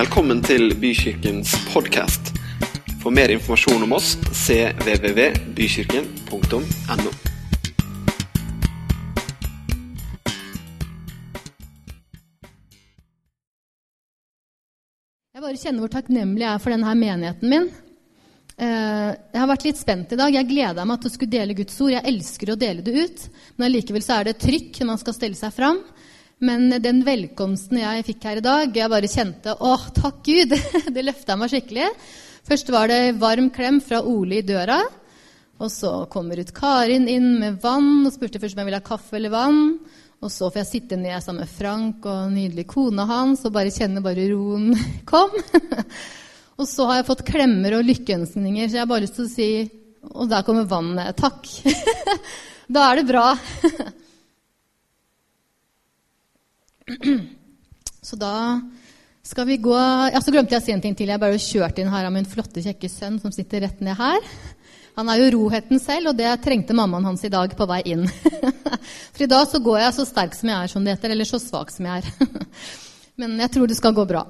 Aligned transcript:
Velkommen 0.00 0.38
til 0.40 0.70
Bykirkens 0.80 1.50
podkast. 1.74 2.30
For 3.02 3.12
mer 3.12 3.28
informasjon 3.34 3.82
om 3.84 3.90
oss 3.92 4.14
cvvvbykirken.no. 4.32 7.10
Jeg 15.34 15.36
bare 15.36 15.60
kjenner 15.60 15.84
hvor 15.84 15.92
takknemlig 15.92 16.46
jeg 16.46 16.52
er 16.54 16.62
for 16.64 16.72
denne 16.72 16.96
menigheten 16.96 17.44
min. 17.52 17.68
Eh, 18.56 19.12
Jeg 19.12 19.36
har 19.36 19.52
vært 19.52 19.68
litt 19.68 19.84
spent 19.84 20.16
i 20.16 20.20
dag. 20.22 20.32
Jeg 20.32 20.48
gleda 20.48 20.88
meg 20.88 20.96
til 21.02 21.12
å 21.12 21.14
skulle 21.18 21.36
dele 21.36 21.52
Guds 21.60 21.76
ord. 21.76 21.92
Jeg 21.98 22.08
elsker 22.08 22.48
å 22.54 22.60
dele 22.64 22.80
det 22.88 22.96
ut, 23.04 23.28
men 23.58 23.68
allikevel 23.68 24.08
er 24.16 24.32
det 24.32 24.40
trykk 24.48 24.80
når 24.80 24.94
man 24.94 25.02
skal 25.04 25.20
stelle 25.20 25.36
seg 25.36 25.52
fram. 25.52 25.84
Men 26.40 26.70
den 26.80 27.02
velkomsten 27.04 27.82
jeg 27.82 28.04
fikk 28.06 28.22
her 28.24 28.38
i 28.40 28.44
dag, 28.44 28.70
jeg 28.72 28.88
bare 28.88 29.08
kjente 29.12 29.52
Å, 29.60 29.74
takk 29.92 30.22
Gud! 30.24 30.54
Det 30.94 31.02
løfta 31.04 31.36
meg 31.36 31.52
skikkelig. 31.52 31.90
Først 32.48 32.72
var 32.72 32.88
det 32.88 33.18
varm 33.20 33.50
klem 33.52 33.76
fra 33.84 34.00
Ole 34.08 34.38
i 34.38 34.46
døra. 34.46 34.78
Og 35.60 35.68
så 35.68 35.90
kommer 36.08 36.40
ut 36.40 36.54
Karin 36.56 37.04
inn 37.12 37.34
med 37.42 37.58
vann 37.60 38.06
og 38.08 38.14
spurte 38.14 38.40
først 38.40 38.56
om 38.56 38.62
jeg 38.62 38.70
ville 38.70 38.80
ha 38.80 38.86
kaffe 38.86 39.18
eller 39.20 39.34
vann. 39.34 39.60
Og 40.24 40.32
så 40.32 40.48
får 40.48 40.62
jeg 40.62 40.70
sitte 40.70 41.00
ned 41.02 41.20
sammen 41.20 41.44
med 41.44 41.52
Frank 41.52 42.08
og 42.08 42.32
nydelig 42.32 42.64
kona 42.72 43.04
hans 43.08 43.44
og 43.44 43.52
bare 43.58 43.76
kjenne 43.76 44.00
bare 44.04 44.30
roen 44.32 44.72
kom. 45.12 45.36
og 46.58 46.64
så 46.72 46.88
har 46.88 47.02
jeg 47.02 47.10
fått 47.12 47.26
klemmer 47.28 47.76
og 47.76 47.84
lykkeønskninger, 47.92 48.64
så 48.64 48.80
jeg 48.80 48.86
har 48.86 48.92
bare 48.96 49.04
lyst 49.04 49.20
til 49.20 49.28
å 49.28 49.34
si 49.36 49.52
Og 50.16 50.24
der 50.32 50.44
kommer 50.48 50.64
vannet. 50.64 51.20
Takk. 51.20 51.44
da 52.72 52.88
er 52.88 53.02
det 53.02 53.10
bra. 53.12 53.34
så 58.08 58.18
da 58.18 58.34
skal 59.22 59.46
vi 59.46 59.60
gå 59.62 59.76
Ja, 59.76 60.20
så 60.22 60.32
glemte 60.32 60.56
jeg 60.56 60.62
å 60.62 60.64
si 60.64 60.74
en 60.74 60.82
ting 60.82 60.96
til. 60.98 61.12
Jeg 61.12 61.22
bare 61.22 61.40
kjørte 61.40 61.82
inn 61.82 61.92
her 61.92 62.08
av 62.08 62.14
min 62.14 62.28
flotte, 62.28 62.62
kjekke 62.64 62.90
sønn 62.90 63.20
som 63.22 63.32
sitter 63.34 63.66
rett 63.66 63.82
ned 63.84 63.98
her. 63.98 64.24
Han 64.98 65.08
er 65.12 65.20
jo 65.20 65.30
roheten 65.36 65.80
selv, 65.80 66.10
og 66.10 66.18
det 66.18 66.30
trengte 66.44 66.74
mammaen 66.76 67.06
hans 67.06 67.22
i 67.24 67.30
dag 67.32 67.52
på 67.56 67.66
vei 67.68 67.80
inn. 67.92 68.06
For 69.14 69.24
i 69.24 69.30
dag 69.30 69.46
så 69.48 69.60
går 69.62 69.78
jeg 69.84 69.96
så 69.96 70.06
sterk 70.08 70.34
som 70.36 70.50
jeg 70.50 70.58
er, 70.58 70.72
som 70.72 70.84
det 70.84 70.96
heter, 70.96 71.14
eller 71.14 71.28
så 71.28 71.40
svak 71.42 71.70
som 71.72 71.86
jeg 71.88 72.02
er. 72.02 72.30
Men 73.20 73.38
jeg 73.44 73.54
tror 73.54 73.70
det 73.70 73.78
skal 73.78 73.94
gå 73.96 74.04
bra. 74.08 74.24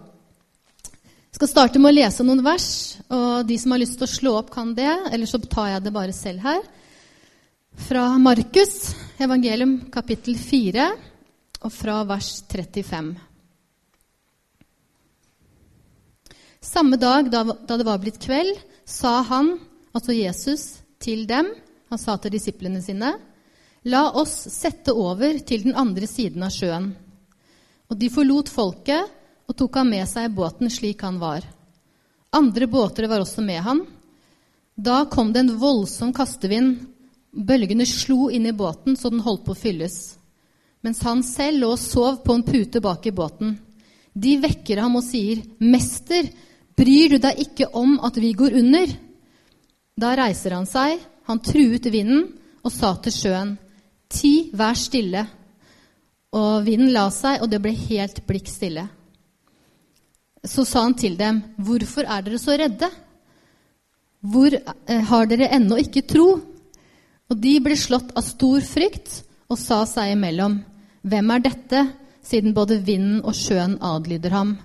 Jeg 1.30 1.38
skal 1.38 1.50
starte 1.52 1.80
med 1.80 1.92
å 1.92 1.96
lese 1.96 2.26
noen 2.26 2.42
vers, 2.44 2.68
og 3.08 3.46
de 3.48 3.56
som 3.62 3.72
har 3.72 3.80
lyst 3.80 3.96
til 3.98 4.08
å 4.08 4.12
slå 4.12 4.34
opp, 4.42 4.50
kan 4.52 4.74
det. 4.76 4.90
Eller 5.14 5.30
så 5.30 5.40
tar 5.40 5.72
jeg 5.76 5.84
det 5.86 5.94
bare 5.94 6.14
selv 6.14 6.44
her. 6.44 6.60
Fra 7.86 8.04
Markus, 8.20 8.92
evangelium 9.22 9.76
kapittel 9.94 10.36
4, 10.36 10.90
og 11.60 11.72
fra 11.72 12.00
vers 12.08 12.40
35. 12.48 13.10
Samme 16.60 16.96
dag 17.00 17.30
da, 17.32 17.42
det 17.44 17.86
var 17.88 18.00
blitt 18.00 18.20
kveld, 18.20 18.56
sa 18.84 19.20
han, 19.28 19.54
altså 19.96 20.16
Jesus, 20.16 20.64
til 21.00 21.24
dem, 21.28 21.48
han 21.88 22.00
sa 22.00 22.16
til 22.20 22.34
disiplene 22.34 22.82
sine, 22.84 23.14
la 23.88 24.02
oss 24.20 24.34
sette 24.52 24.92
over 24.92 25.40
til 25.46 25.64
den 25.64 25.76
andre 25.78 26.08
siden 26.08 26.44
av 26.44 26.52
sjøen. 26.52 26.90
Og 27.90 27.96
de 27.98 28.10
forlot 28.12 28.52
folket 28.52 29.08
og 29.48 29.56
tok 29.56 29.80
ham 29.80 29.90
med 29.90 30.06
seg 30.06 30.28
i 30.28 30.34
båten 30.34 30.70
slik 30.70 31.02
han 31.02 31.18
var. 31.22 31.42
Andre 32.36 32.68
båter 32.70 33.08
var 33.10 33.24
også 33.24 33.42
med 33.42 33.64
han. 33.64 33.82
Da 34.76 35.02
kom 35.10 35.32
det 35.32 35.42
en 35.42 35.56
voldsom 35.58 36.12
kastevind. 36.14 36.76
Bølgene 37.32 37.86
slo 37.88 38.28
inn 38.30 38.46
i 38.46 38.54
båten 38.54 38.96
så 39.00 39.10
den 39.10 39.24
holdt 39.24 39.42
på 39.48 39.56
å 39.56 39.58
fylles. 39.58 40.19
Mens 40.80 41.02
han 41.04 41.22
selv 41.26 41.60
lå 41.60 41.72
og 41.74 41.80
sov 41.80 42.22
på 42.24 42.34
en 42.36 42.44
pute 42.46 42.80
bak 42.80 43.06
i 43.06 43.12
båten. 43.12 43.56
De 44.14 44.36
vekker 44.40 44.80
ham 44.80 44.96
og 44.96 45.04
sier, 45.04 45.42
'Mester, 45.60 46.30
bryr 46.76 47.14
du 47.14 47.18
deg 47.18 47.38
ikke 47.44 47.68
om 47.76 47.98
at 48.02 48.16
vi 48.16 48.32
går 48.32 48.56
under?' 48.58 48.96
Da 50.00 50.14
reiser 50.16 50.56
han 50.56 50.66
seg, 50.66 50.98
han 51.28 51.42
truet 51.44 51.84
vinden 51.92 52.32
og 52.64 52.72
sa 52.72 52.94
til 52.96 53.12
sjøen, 53.12 53.58
'Ti, 54.08 54.50
vær 54.54 54.74
stille.' 54.74 55.28
Og 56.32 56.64
vinden 56.64 56.92
la 56.94 57.10
seg, 57.10 57.42
og 57.42 57.50
det 57.50 57.60
ble 57.60 57.72
helt 57.74 58.22
blikk 58.26 58.46
stille. 58.46 58.88
Så 60.46 60.64
sa 60.64 60.82
han 60.82 60.94
til 60.94 61.16
dem, 61.16 61.42
'Hvorfor 61.58 62.06
er 62.06 62.22
dere 62.22 62.38
så 62.38 62.56
redde?' 62.56 62.90
Hvor 64.20 64.52
eh, 64.52 65.00
har 65.00 65.26
dere 65.26 65.48
ennå 65.48 65.78
ikke 65.80 66.04
tro? 66.04 66.40
Og 67.30 67.38
de 67.40 67.54
ble 67.60 67.76
slått 67.76 68.12
av 68.16 68.24
stor 68.26 68.60
frykt 68.60 69.22
og 69.48 69.58
sa 69.58 69.84
seg 69.88 70.12
imellom, 70.12 70.58
Hvem 71.00 71.30
er 71.32 71.44
dette, 71.44 71.84
siden 72.22 72.52
både 72.56 72.80
vinden 72.84 73.22
og 73.24 73.36
sjøen 73.36 73.78
adlyder 73.80 74.34
ham? 74.34 74.56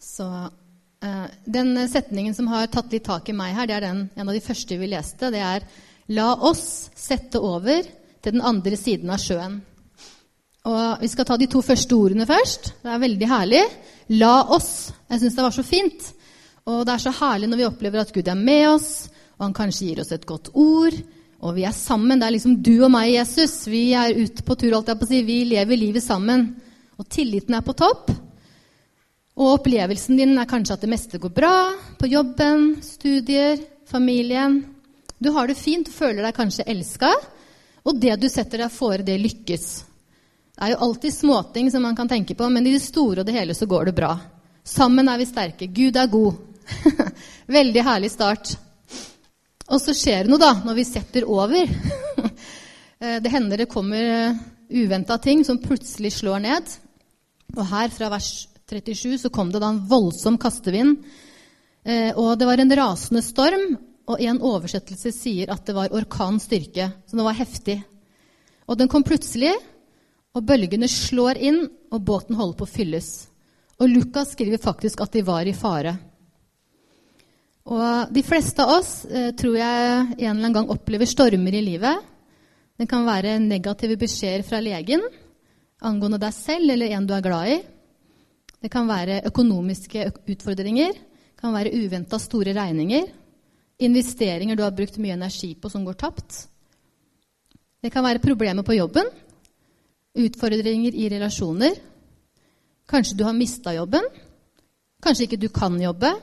Så 0.00 0.28
eh, 1.04 1.26
Den 1.44 1.76
setningen 1.90 2.36
som 2.36 2.48
har 2.52 2.70
tatt 2.72 2.92
litt 2.94 3.04
tak 3.04 3.28
i 3.28 3.36
meg 3.36 3.52
her, 3.56 3.68
det 3.68 3.76
er 3.76 3.86
den, 3.88 4.06
en 4.16 4.30
av 4.30 4.36
de 4.36 4.44
første 4.44 4.78
vi 4.80 4.88
leste. 4.88 5.32
Det 5.34 5.42
er 5.44 5.66
La 6.14 6.34
oss 6.44 6.90
sette 6.96 7.40
over 7.40 7.84
til 7.84 8.34
den 8.34 8.44
andre 8.44 8.76
siden 8.76 9.12
av 9.12 9.20
sjøen. 9.20 9.60
Og 10.64 11.00
Vi 11.00 11.08
skal 11.12 11.28
ta 11.28 11.36
de 11.36 11.48
to 11.52 11.60
første 11.64 11.96
ordene 11.96 12.26
først. 12.28 12.70
Det 12.80 12.92
er 12.92 13.02
veldig 13.02 13.28
herlig. 13.28 13.64
La 14.16 14.36
oss. 14.56 14.92
Jeg 15.10 15.20
syns 15.20 15.36
det 15.36 15.44
var 15.44 15.56
så 15.56 15.64
fint. 15.64 16.08
Og 16.64 16.86
det 16.86 16.94
er 16.94 17.04
så 17.04 17.12
herlig 17.12 17.50
når 17.50 17.60
vi 17.60 17.68
opplever 17.68 18.00
at 18.00 18.12
Gud 18.12 18.28
er 18.28 18.40
med 18.40 18.70
oss, 18.70 19.10
og 19.36 19.44
han 19.44 19.56
kanskje 19.56 19.90
gir 19.90 20.00
oss 20.00 20.12
et 20.16 20.24
godt 20.24 20.48
ord. 20.56 20.96
Og 21.44 21.52
vi 21.58 21.66
er 21.68 21.76
sammen. 21.76 22.18
Det 22.18 22.26
er 22.26 22.36
liksom 22.38 22.56
du 22.64 22.72
og 22.78 22.90
meg, 22.94 23.10
Jesus. 23.12 23.66
Vi 23.68 23.90
er 23.96 24.16
ute 24.16 24.44
på 24.46 24.56
tur. 24.56 24.72
holdt 24.72 24.88
jeg 24.88 25.00
på 25.00 25.04
å 25.04 25.10
si. 25.10 25.22
Vi 25.26 25.40
lever 25.50 25.80
livet 25.80 26.04
sammen. 26.04 26.46
Og 26.96 27.08
tilliten 27.12 27.56
er 27.56 27.64
på 27.66 27.76
topp. 27.76 28.12
Og 29.34 29.58
opplevelsen 29.58 30.16
din 30.16 30.38
er 30.38 30.48
kanskje 30.48 30.78
at 30.78 30.84
det 30.84 30.92
meste 30.92 31.20
går 31.20 31.34
bra. 31.36 31.54
På 32.00 32.08
jobben, 32.08 32.78
studier, 32.82 33.58
familien. 33.90 34.62
Du 35.18 35.30
har 35.34 35.48
det 35.48 35.58
fint, 35.58 35.86
du 35.86 35.92
føler 35.92 36.22
deg 36.24 36.36
kanskje 36.36 36.68
elska. 36.70 37.12
Og 37.84 38.00
det 38.00 38.16
du 38.22 38.28
setter 38.32 38.64
deg 38.64 38.72
fore, 38.72 39.04
det 39.04 39.18
lykkes. 39.20 39.66
Det 40.54 40.62
er 40.64 40.72
jo 40.72 40.82
alltid 40.86 41.12
småting 41.12 41.70
som 41.70 41.82
man 41.82 41.96
kan 41.98 42.08
tenke 42.08 42.36
på, 42.38 42.48
men 42.48 42.66
i 42.66 42.72
det 42.76 42.84
store 42.84 43.20
og 43.20 43.26
det 43.26 43.34
hele 43.34 43.56
så 43.58 43.66
går 43.66 43.90
det 43.90 43.96
bra. 43.98 44.14
Sammen 44.64 45.10
er 45.10 45.18
vi 45.20 45.26
sterke. 45.28 45.68
Gud 45.68 45.98
er 45.98 46.08
god. 46.08 46.38
Veldig 47.58 47.82
herlig 47.84 48.14
start. 48.14 48.54
Og 49.72 49.80
så 49.80 49.94
skjer 49.96 50.24
det 50.24 50.32
noe, 50.32 50.40
da, 50.42 50.52
når 50.64 50.76
vi 50.76 50.84
setter 50.88 51.28
over. 51.30 51.70
det 53.24 53.32
hender 53.32 53.62
det 53.62 53.70
kommer 53.72 54.34
uventa 54.68 55.16
ting 55.22 55.44
som 55.46 55.60
plutselig 55.62 56.16
slår 56.18 56.42
ned. 56.44 56.74
Og 57.54 57.64
her, 57.70 57.92
fra 57.94 58.10
vers 58.12 58.30
37, 58.68 59.18
så 59.24 59.32
kom 59.32 59.52
det 59.52 59.62
da 59.62 59.72
en 59.72 59.84
voldsom 59.88 60.36
kastevind. 60.40 60.98
Og 62.16 62.30
det 62.40 62.48
var 62.48 62.60
en 62.60 62.76
rasende 62.76 63.22
storm, 63.24 63.74
og 64.04 64.20
en 64.20 64.40
oversettelse 64.44 65.12
sier 65.16 65.52
at 65.52 65.64
det 65.64 65.76
var 65.76 65.92
orkanstyrke. 65.96 66.90
Så 67.08 67.16
det 67.16 67.26
var 67.26 67.38
heftig. 67.38 67.78
Og 68.68 68.80
den 68.80 68.90
kom 68.92 69.04
plutselig, 69.04 69.52
og 70.34 70.44
bølgene 70.48 70.88
slår 70.90 71.40
inn, 71.40 71.62
og 71.92 72.04
båten 72.04 72.36
holder 72.36 72.58
på 72.58 72.66
å 72.66 72.74
fylles. 72.74 73.12
Og 73.80 73.90
Lukas 73.90 74.32
skriver 74.34 74.60
faktisk 74.62 75.02
at 75.04 75.14
de 75.14 75.24
var 75.26 75.46
i 75.48 75.56
fare. 75.56 75.96
Og 77.64 78.12
de 78.12 78.22
fleste 78.26 78.60
av 78.60 78.78
oss 78.78 78.92
eh, 79.08 79.32
tror 79.36 79.56
jeg 79.56 79.84
en 79.94 80.16
eller 80.18 80.30
annen 80.34 80.56
gang 80.56 80.72
opplever 80.72 81.08
stormer 81.08 81.54
i 81.56 81.64
livet. 81.64 82.00
Det 82.76 82.88
kan 82.90 83.06
være 83.06 83.38
negative 83.40 83.96
beskjeder 84.00 84.44
fra 84.44 84.60
legen 84.60 85.04
angående 85.84 86.20
deg 86.22 86.34
selv 86.36 86.72
eller 86.74 86.94
en 86.96 87.06
du 87.06 87.14
er 87.16 87.24
glad 87.24 87.50
i. 87.52 87.58
Det 88.64 88.70
kan 88.72 88.88
være 88.88 89.22
økonomiske 89.28 90.06
utfordringer. 90.32 90.94
Det 90.96 91.40
kan 91.40 91.54
være 91.54 91.74
uventa 91.76 92.18
store 92.20 92.54
regninger. 92.56 93.10
Investeringer 93.84 94.56
du 94.56 94.62
har 94.64 94.72
brukt 94.72 94.96
mye 95.02 95.16
energi 95.16 95.52
på, 95.58 95.68
som 95.68 95.84
går 95.84 95.98
tapt. 96.00 96.46
Det 97.84 97.92
kan 97.92 98.04
være 98.06 98.22
problemer 98.24 98.64
på 98.64 98.78
jobben. 98.78 99.10
Utfordringer 100.16 100.94
i 100.94 101.08
relasjoner. 101.12 101.76
Kanskje 102.88 103.18
du 103.18 103.24
har 103.26 103.36
mista 103.36 103.74
jobben. 103.76 104.06
Kanskje 105.04 105.28
ikke 105.28 105.42
du 105.42 105.50
kan 105.52 105.76
jobbe. 105.80 106.14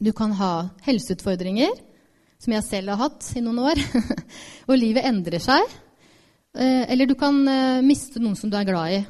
Du 0.00 0.12
kan 0.16 0.32
ha 0.32 0.70
helseutfordringer, 0.86 1.74
som 2.40 2.54
jeg 2.56 2.64
selv 2.64 2.94
har 2.94 3.02
hatt 3.04 3.26
i 3.36 3.42
noen 3.44 3.60
år. 3.68 3.80
og 4.68 4.78
livet 4.80 5.04
endrer 5.04 5.42
seg. 5.44 5.76
Eller 6.56 7.06
du 7.06 7.12
kan 7.20 7.36
miste 7.84 8.18
noen 8.18 8.38
som 8.38 8.50
du 8.50 8.56
er 8.58 8.66
glad 8.66 8.94
i. 8.96 9.00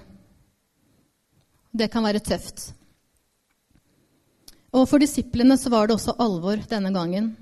Det 1.70 1.86
kan 1.92 2.02
være 2.04 2.22
tøft. 2.26 2.72
Og 4.74 4.86
For 4.90 5.02
disiplene 5.02 5.56
så 5.58 5.70
var 5.70 5.86
det 5.86 5.96
også 5.96 6.16
alvor 6.22 6.60
denne 6.70 6.92
gangen. 6.94 7.32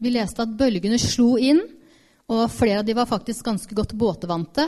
Vi 0.00 0.12
leste 0.12 0.44
at 0.44 0.56
bølgene 0.56 0.98
slo 1.00 1.34
inn, 1.40 1.62
og 2.28 2.48
flere 2.52 2.80
av 2.80 2.88
de 2.88 2.96
var 2.96 3.08
faktisk 3.08 3.44
ganske 3.46 3.76
godt 3.76 3.94
båtvante. 4.00 4.66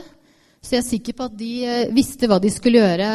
Så 0.61 0.77
jeg 0.77 0.83
er 0.83 0.89
sikker 0.91 1.17
på 1.17 1.27
at 1.29 1.35
de 1.41 1.53
visste 1.97 2.29
hva 2.29 2.39
de 2.41 2.53
skulle 2.53 2.81
gjøre, 2.81 3.11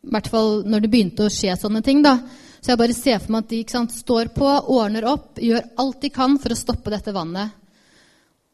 i 0.00 0.12
hvert 0.12 0.30
fall 0.32 0.62
når 0.68 0.84
det 0.84 0.92
begynte 0.92 1.26
å 1.26 1.32
skje 1.32 1.56
sånne 1.60 1.82
ting. 1.84 2.00
da. 2.04 2.18
Så 2.60 2.72
jeg 2.72 2.80
bare 2.80 2.96
ser 2.96 3.20
for 3.22 3.32
meg 3.32 3.46
at 3.46 3.52
de 3.54 3.60
sant, 3.72 3.94
står 3.94 4.30
på, 4.36 4.48
ordner 4.74 5.06
opp, 5.08 5.40
gjør 5.40 5.64
alt 5.80 6.02
de 6.04 6.10
kan 6.12 6.36
for 6.40 6.52
å 6.52 6.58
stoppe 6.58 6.92
dette 6.92 7.14
vannet. 7.16 7.56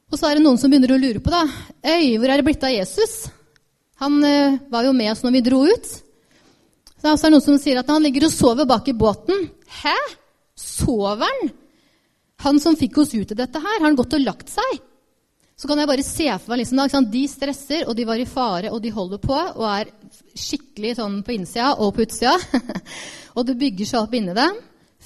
Og 0.06 0.18
så 0.18 0.28
er 0.28 0.38
det 0.38 0.44
noen 0.44 0.58
som 0.60 0.70
begynner 0.70 0.94
å 0.94 1.00
lure 1.02 1.22
på 1.22 1.32
da, 1.32 1.42
Øy, 1.82 2.14
hvor 2.20 2.30
er 2.30 2.38
det 2.38 2.46
blitt 2.46 2.66
av 2.66 2.70
Jesus? 2.70 3.24
Han 3.98 4.20
eh, 4.24 4.58
var 4.70 4.86
jo 4.86 4.94
med 4.94 5.10
oss 5.10 5.24
når 5.24 5.34
vi 5.34 5.44
dro 5.48 5.64
ut. 5.66 5.88
Så 6.96 7.12
er 7.12 7.18
det 7.18 7.32
noen 7.34 7.44
som 7.44 7.58
sier 7.60 7.80
at 7.80 7.90
han 7.90 8.04
ligger 8.04 8.28
og 8.28 8.34
sover 8.34 8.68
bak 8.68 8.86
i 8.90 8.96
båten. 8.96 9.48
Hæ? 9.82 9.96
Sover 10.56 11.26
han? 11.26 11.50
Han 12.44 12.60
som 12.62 12.76
fikk 12.78 13.00
oss 13.02 13.14
ut 13.16 13.32
i 13.32 13.38
dette 13.38 13.58
her, 13.58 13.78
har 13.80 13.88
han 13.88 13.98
gått 13.98 14.14
og 14.14 14.22
lagt 14.22 14.52
seg? 14.52 14.78
Så 15.56 15.68
kan 15.68 15.80
jeg 15.80 15.88
bare 15.88 16.04
se 16.04 16.26
for 16.36 16.52
meg 16.52 16.60
liksom, 16.60 16.82
da, 16.82 17.00
De 17.12 17.22
stresser, 17.32 17.86
og 17.88 17.96
de 17.96 18.04
var 18.04 18.20
i 18.20 18.28
fare, 18.28 18.70
og 18.70 18.82
de 18.84 18.92
holder 18.92 19.22
på 19.22 19.36
og 19.36 19.64
er 19.70 19.90
skikkelig 20.36 20.98
sånn 20.98 21.22
på 21.24 21.32
innsida 21.32 21.72
og 21.80 21.94
på 21.96 22.04
utsida. 22.04 22.36
og 23.36 23.44
det 23.46 23.58
bygger 23.60 23.88
seg 23.88 24.00
opp 24.00 24.16
inni 24.16 24.34
dem. 24.36 24.56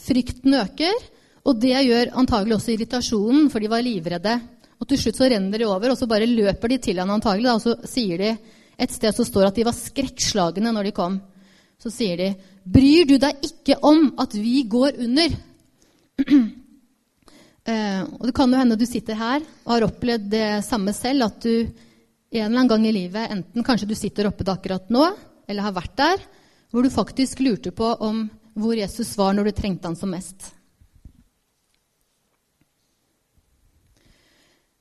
Frykten 0.07 0.55
øker, 0.61 1.03
og 1.45 1.59
det 1.61 1.75
gjør 1.75 2.15
antagelig 2.21 2.57
også 2.57 2.75
irritasjonen, 2.75 3.51
for 3.51 3.63
de 3.63 3.71
var 3.73 3.83
livredde. 3.85 4.37
Og 4.81 4.89
til 4.89 5.01
slutt 5.03 5.19
så 5.19 5.29
renner 5.29 5.61
de 5.61 5.69
over, 5.69 5.93
og 5.93 5.99
så 5.99 6.09
bare 6.09 6.29
løper 6.31 6.73
de 6.73 6.79
til 6.87 7.01
han 7.03 7.13
antagelig, 7.13 7.49
da, 7.49 7.57
og 7.59 7.65
så 7.65 7.91
sier 7.91 8.23
de 8.23 8.31
et 8.81 8.95
sted 8.95 9.13
så 9.13 9.27
står 9.29 9.51
at 9.51 9.59
de 9.59 9.67
var 9.67 9.77
skrekkslagne 9.77 10.73
når 10.73 10.89
de 10.89 10.97
kom. 10.97 11.19
Så 11.81 11.93
sier 11.93 12.17
de, 12.17 12.31
'Bryr 12.65 13.09
du 13.09 13.17
deg 13.21 13.45
ikke 13.45 13.77
om 13.85 14.15
at 14.21 14.33
vi 14.37 14.63
går 14.69 15.01
under?' 15.01 15.37
eh, 17.71 18.03
og 18.05 18.25
Det 18.27 18.35
kan 18.37 18.53
jo 18.53 18.61
hende 18.61 18.77
du 18.77 18.87
sitter 18.87 19.17
her 19.17 19.41
og 19.65 19.73
har 19.73 19.87
opplevd 19.89 20.29
det 20.33 20.65
samme 20.65 20.93
selv, 20.93 21.25
at 21.25 21.41
du 21.41 21.69
en 22.31 22.45
eller 22.47 22.61
annen 22.61 22.69
gang 22.69 22.87
i 22.87 22.93
livet, 22.95 23.31
enten 23.33 23.65
kanskje 23.65 23.89
du 23.89 23.97
sitter 23.99 24.29
oppe 24.29 24.47
akkurat 24.47 24.87
nå, 24.93 25.03
eller 25.49 25.67
har 25.67 25.75
vært 25.75 25.97
der, 25.99 26.21
hvor 26.71 26.87
du 26.87 26.91
faktisk 26.93 27.43
lurte 27.43 27.73
på 27.75 27.93
om 28.01 28.25
hvor 28.55 28.77
Jesus 28.79 29.13
var 29.19 29.35
når 29.35 29.51
du 29.51 29.57
trengte 29.57 29.89
han 29.89 29.99
som 29.99 30.11
mest. 30.13 30.51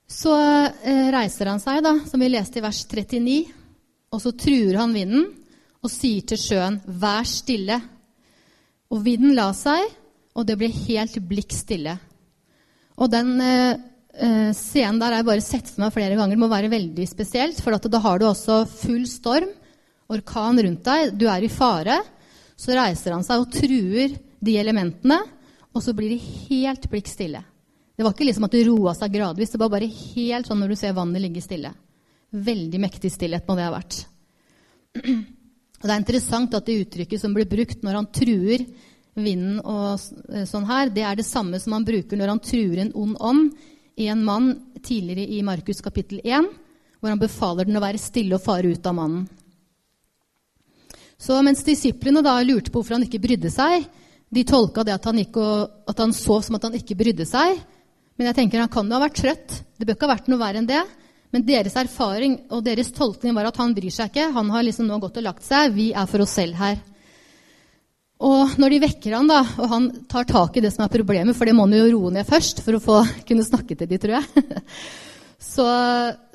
Så 0.10 0.34
eh, 0.34 1.08
reiser 1.14 1.52
han 1.52 1.62
seg, 1.62 1.84
da, 1.86 1.94
som 2.10 2.22
vi 2.22 2.32
leste 2.32 2.60
i 2.60 2.66
vers 2.66 2.82
39, 2.90 3.38
og 4.10 4.24
så 4.24 4.34
truer 4.34 4.80
han 4.82 4.96
vinden 4.96 5.28
og 5.80 5.92
sier 5.94 6.26
til 6.28 6.42
sjøen, 6.42 6.80
'Vær 6.84 7.28
stille'. 7.30 7.80
Og 8.90 9.04
vinden 9.06 9.36
la 9.38 9.52
seg, 9.54 9.86
og 10.36 10.48
det 10.50 10.58
ble 10.58 10.72
helt 10.74 11.20
blikk 11.30 11.54
stille. 11.54 11.94
Og 12.98 13.12
den 13.14 13.38
eh, 13.40 13.78
eh, 14.18 14.50
scenen 14.58 15.00
der 15.00 15.14
har 15.14 15.22
jeg 15.22 15.30
bare 15.30 15.46
sett 15.46 15.70
for 15.70 15.86
meg 15.86 15.94
flere 15.94 16.18
ganger. 16.18 16.36
Det 16.36 16.42
må 16.42 16.50
være 16.52 16.74
veldig 16.74 17.06
spesielt, 17.08 17.62
for 17.62 17.78
da 17.78 18.02
har 18.02 18.20
du 18.20 18.26
også 18.28 18.64
full 18.66 19.06
storm, 19.08 19.54
orkan 20.10 20.62
rundt 20.66 20.86
deg, 20.86 21.14
du 21.18 21.28
er 21.30 21.46
i 21.46 21.52
fare. 21.52 22.00
Så 22.60 22.76
reiser 22.76 23.16
han 23.16 23.24
seg 23.24 23.44
og 23.44 23.54
truer 23.54 24.18
de 24.40 24.56
elementene, 24.60 25.20
og 25.72 25.84
så 25.84 25.94
blir 25.96 26.12
det 26.12 26.48
helt 26.50 26.90
blikk 26.92 27.08
stille. 27.08 27.42
Det 27.96 28.06
var 28.06 28.16
ikke 28.16 28.28
liksom 28.28 28.48
at 28.48 28.56
det 28.56 28.66
roa 28.68 28.94
seg 28.96 29.12
gradvis, 29.12 29.52
det 29.54 29.60
var 29.60 29.72
bare 29.72 29.88
helt 29.88 30.48
sånn 30.48 30.62
når 30.64 30.72
du 30.72 30.80
ser 30.80 30.96
vannet 30.96 31.24
ligge 31.24 31.44
stille. 31.44 31.72
Veldig 32.32 32.80
mektig 32.80 33.12
stillhet 33.12 33.48
må 33.48 33.58
det 33.58 33.66
ha 33.68 33.74
vært. 33.74 33.98
Og 35.80 35.88
Det 35.88 35.92
er 35.94 36.00
interessant 36.00 36.56
at 36.56 36.68
det 36.68 36.78
uttrykket 36.84 37.22
som 37.22 37.36
blir 37.36 37.48
brukt 37.50 37.84
når 37.84 37.98
han 38.00 38.08
truer 38.12 38.66
vinden 39.20 39.60
og 39.64 40.00
eh, 40.32 40.46
sånn 40.48 40.68
her, 40.70 40.92
det 40.94 41.04
er 41.08 41.20
det 41.20 41.28
samme 41.28 41.60
som 41.60 41.76
han 41.76 41.88
bruker 41.88 42.20
når 42.20 42.34
han 42.34 42.42
truer 42.44 42.84
en 42.84 42.94
ond 42.96 43.16
ånd 43.20 44.00
i 44.00 44.08
en 44.12 44.24
mann 44.24 44.52
tidligere 44.84 45.28
i 45.36 45.42
Markus 45.44 45.82
kapittel 45.84 46.22
1, 46.24 46.48
hvor 47.00 47.12
han 47.12 47.20
befaler 47.20 47.68
den 47.68 47.80
å 47.80 47.84
være 47.84 48.00
stille 48.00 48.38
og 48.38 48.44
fare 48.44 48.72
ut 48.72 48.88
av 48.88 48.96
mannen. 48.96 49.26
Så 51.20 51.36
mens 51.44 51.66
disiplene 51.68 52.24
da 52.24 52.38
lurte 52.46 52.72
på 52.72 52.80
hvorfor 52.80 52.96
han 52.96 53.04
ikke 53.04 53.22
brydde 53.22 53.52
seg, 53.52 53.84
de 54.30 54.46
tolka 54.48 54.86
det 54.88 54.96
at 54.96 55.08
han, 55.10 55.20
og, 55.20 55.72
at 55.90 56.00
han 56.00 56.16
sov 56.16 56.46
som 56.46 56.56
at 56.56 56.68
han 56.70 56.78
ikke 56.78 56.98
brydde 56.98 57.26
seg. 57.28 57.60
Men 58.16 58.30
jeg 58.30 58.38
tenker 58.38 58.62
han 58.62 58.72
kan 58.72 58.88
jo 58.88 58.96
ha 58.96 59.04
vært 59.04 59.20
trøtt. 59.20 59.58
Det 59.76 59.88
bør 59.88 59.98
ikke 59.98 60.08
ha 60.08 60.16
vært 60.16 60.30
noe 60.32 60.42
verre 60.42 60.62
enn 60.62 60.70
det. 60.70 60.84
Men 61.34 61.46
deres 61.46 61.76
erfaring 61.78 62.38
og 62.54 62.64
deres 62.66 62.94
tolkning 62.96 63.36
var 63.38 63.50
at 63.50 63.60
han 63.62 63.74
bryr 63.76 63.94
seg 63.94 64.10
ikke. 64.12 64.30
Han 64.36 64.50
har 64.54 64.66
liksom 64.66 64.88
nå 64.90 64.98
gått 65.02 65.20
og 65.22 65.28
lagt 65.28 65.46
seg. 65.46 65.74
Vi 65.76 65.92
er 65.98 66.08
for 66.10 66.24
oss 66.26 66.38
selv 66.40 66.58
her. 66.62 66.80
Og 68.20 68.56
når 68.60 68.74
de 68.74 68.82
vekker 68.84 69.16
han 69.16 69.30
da, 69.30 69.40
og 69.62 69.70
han 69.72 69.86
tar 70.12 70.28
tak 70.28 70.58
i 70.60 70.64
det 70.64 70.74
som 70.76 70.84
er 70.84 70.92
problemet, 70.92 71.38
for 71.38 71.48
det 71.48 71.54
må 71.56 71.68
han 71.68 71.78
jo 71.78 71.86
roe 71.94 72.12
ned 72.12 72.28
først 72.28 72.60
for 72.66 72.76
å 72.76 72.82
få, 72.84 72.98
kunne 73.28 73.48
snakke 73.48 73.78
til 73.80 73.88
de, 73.88 74.00
tror 74.02 74.18
jeg, 74.18 74.58
så 75.54 75.68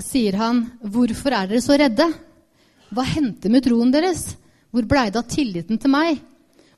sier 0.00 0.38
han, 0.40 0.64
'Hvorfor 0.80 1.36
er 1.36 1.50
dere 1.50 1.60
så 1.60 1.76
redde?' 1.76 2.08
'Hva 2.88 3.04
hendte 3.04 3.52
med 3.52 3.66
troen 3.66 3.92
deres?' 3.92 4.32
'Hvor 4.74 4.88
blei 4.90 5.06
det 5.10 5.20
av 5.22 5.30
tilliten 5.30 5.78
til 5.78 5.90
meg?' 5.90 6.18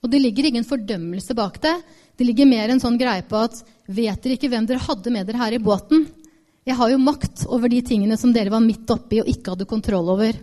Og 0.05 0.11
det 0.13 0.21
ligger 0.21 0.45
ingen 0.45 0.69
fordømmelse 0.69 1.35
bak 1.35 1.57
det. 1.63 1.73
Det 2.17 2.27
ligger 2.27 2.47
mer 2.47 2.69
en 2.69 2.81
sånn 2.81 2.99
greie 3.01 3.25
på 3.25 3.41
at 3.41 3.57
'Vet 3.89 4.21
dere 4.23 4.37
ikke 4.37 4.51
hvem 4.53 4.67
dere 4.69 4.85
hadde 4.85 5.11
med 5.11 5.27
dere 5.27 5.41
her 5.41 5.53
i 5.57 5.59
båten?' 5.59 6.05
Jeg 6.67 6.75
har 6.75 6.91
jo 6.91 6.99
makt 6.99 7.47
over 7.47 7.71
de 7.71 7.81
tingene 7.81 8.19
som 8.19 8.33
dere 8.35 8.51
var 8.51 8.61
midt 8.61 8.91
oppi 8.91 9.21
og 9.23 9.29
ikke 9.31 9.55
hadde 9.55 9.69
kontroll 9.71 10.11
over. 10.11 10.35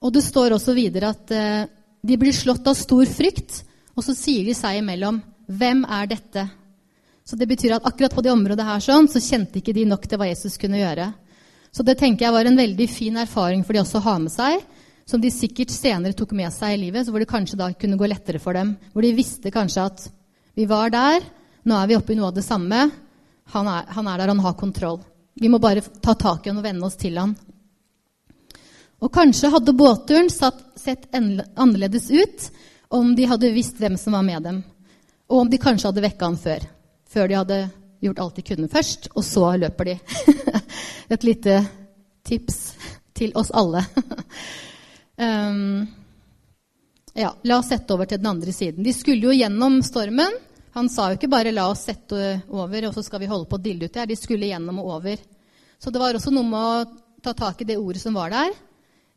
Og 0.00 0.12
det 0.14 0.22
står 0.22 0.54
også 0.54 0.74
videre 0.76 1.10
at 1.10 1.30
eh, 1.34 1.66
de 2.06 2.16
blir 2.16 2.32
slått 2.32 2.66
av 2.70 2.76
stor 2.78 3.04
frykt, 3.04 3.64
og 3.98 4.04
så 4.06 4.14
sier 4.14 4.44
de 4.46 4.54
seg 4.54 4.78
imellom 4.78 5.20
Hvem 5.44 5.82
er 5.84 6.06
dette? 6.08 6.46
Så 7.24 7.36
det 7.36 7.48
betyr 7.48 7.74
at 7.76 7.84
akkurat 7.84 8.14
på 8.14 8.22
det 8.24 8.32
området 8.32 8.64
her 8.64 8.80
sånn, 8.80 9.08
så 9.08 9.20
kjente 9.20 9.58
ikke 9.60 9.74
de 9.76 9.84
nok 9.88 10.06
til 10.06 10.20
hva 10.20 10.28
Jesus 10.30 10.56
kunne 10.60 10.80
gjøre. 10.80 11.10
Så 11.74 11.82
det 11.82 11.98
tenker 11.98 12.24
jeg 12.24 12.36
var 12.36 12.46
en 12.48 12.56
veldig 12.56 12.86
fin 12.88 13.16
erfaring 13.20 13.64
for 13.64 13.74
de 13.74 13.82
også 13.82 13.98
å 13.98 14.06
ha 14.06 14.14
med 14.22 14.32
seg, 14.32 14.62
som 15.04 15.20
de 15.20 15.30
sikkert 15.32 15.72
senere 15.72 16.16
tok 16.16 16.32
med 16.36 16.52
seg 16.52 16.74
i 16.74 16.82
livet, 16.86 17.04
så 17.04 17.12
hvor 17.12 17.22
det 17.22 17.30
kanskje 17.30 17.58
da 17.60 17.70
kunne 17.76 17.98
gå 18.00 18.08
lettere 18.08 18.40
for 18.40 18.56
dem. 18.56 18.74
Hvor 18.92 19.04
de 19.04 19.14
visste 19.16 19.52
kanskje 19.52 19.84
at 19.84 20.06
vi 20.56 20.66
var 20.70 20.92
der, 20.94 21.24
nå 21.64 21.76
er 21.76 21.90
vi 21.90 21.96
oppe 21.98 22.14
i 22.14 22.18
noe 22.18 22.30
av 22.30 22.36
det 22.36 22.46
samme. 22.46 22.86
Han 23.52 23.68
er, 23.68 23.88
han 23.92 24.08
er 24.08 24.20
der, 24.20 24.32
han 24.32 24.44
har 24.44 24.56
kontroll. 24.56 25.02
Vi 25.34 25.50
må 25.50 25.58
bare 25.60 25.82
ta 26.00 26.14
tak 26.14 26.46
i 26.46 26.52
han 26.52 26.60
og 26.60 26.66
venne 26.66 26.86
oss 26.86 26.96
til 27.00 27.18
han. 27.20 27.34
Og 29.04 29.12
kanskje 29.12 29.50
hadde 29.52 29.76
båtturen 29.76 30.30
sett 30.32 31.08
annerledes 31.12 32.08
ut 32.10 32.46
om 32.94 33.12
de 33.16 33.26
hadde 33.28 33.52
visst 33.52 33.80
hvem 33.82 33.98
som 34.00 34.16
var 34.16 34.24
med 34.24 34.46
dem. 34.46 34.62
Og 35.28 35.44
om 35.44 35.50
de 35.50 35.60
kanskje 35.60 35.90
hadde 35.90 36.04
vekka 36.04 36.30
han 36.30 36.38
før. 36.40 36.64
Før 37.10 37.28
de 37.28 37.36
hadde 37.40 37.58
gjort 38.04 38.20
alt 38.22 38.38
de 38.38 38.44
kunne 38.46 38.70
først, 38.70 39.08
og 39.16 39.24
så 39.24 39.50
løper 39.60 39.90
de. 39.90 39.96
Et 41.12 41.26
lite 41.26 41.58
tips 42.24 42.60
til 43.16 43.34
oss 43.36 43.52
alle. 43.52 43.84
um, 45.16 45.86
ja, 47.14 47.30
la 47.42 47.58
oss 47.58 47.70
sette 47.70 47.94
over 47.94 48.08
til 48.10 48.18
den 48.18 48.30
andre 48.30 48.52
siden. 48.52 48.84
De 48.84 48.92
skulle 48.92 49.28
jo 49.28 49.36
gjennom 49.36 49.78
stormen. 49.86 50.40
Han 50.74 50.88
sa 50.90 51.10
jo 51.10 51.18
ikke 51.18 51.30
bare 51.30 51.52
'la 51.54 51.68
oss 51.70 51.84
sette 51.86 52.42
over', 52.50 52.88
og 52.88 52.94
så 52.94 53.04
skal 53.04 53.20
vi 53.20 53.30
holde 53.30 53.46
på 53.46 53.56
å 53.56 53.62
dille 53.62 53.86
ut 53.86 53.94
her. 53.94 54.06
De 54.06 54.16
skulle 54.16 54.50
gjennom 54.50 54.80
og 54.82 54.96
over. 54.98 55.18
Så 55.78 55.92
det 55.92 56.00
var 56.02 56.14
også 56.14 56.32
noe 56.34 56.48
med 56.48 56.60
å 56.60 56.86
ta 57.22 57.32
tak 57.32 57.62
i 57.62 57.64
det 57.64 57.78
ordet 57.78 58.02
som 58.02 58.14
var 58.14 58.30
der. 58.30 58.50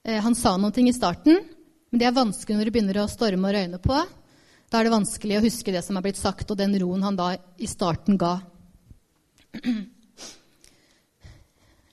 Eh, 0.04 0.22
han 0.22 0.36
sa 0.36 0.56
ting 0.72 0.88
i 0.88 0.94
starten, 0.94 1.40
men 1.90 2.00
det 2.00 2.06
er 2.06 2.12
vanskelig 2.12 2.58
når 2.58 2.66
det 2.66 2.74
begynner 2.74 3.02
å 3.02 3.10
storme 3.10 3.50
og 3.50 3.56
røyne 3.56 3.80
på. 3.80 3.98
Da 4.70 4.80
er 4.80 4.84
det 4.84 4.94
vanskelig 4.94 5.38
å 5.40 5.44
huske 5.44 5.72
det 5.72 5.84
som 5.84 5.98
er 5.98 6.02
blitt 6.02 6.20
sagt, 6.20 6.52
og 6.52 6.58
den 6.58 6.78
roen 6.80 7.04
han 7.04 7.16
da 7.16 7.36
i 7.58 7.68
starten 7.68 8.18
ga. 8.18 8.40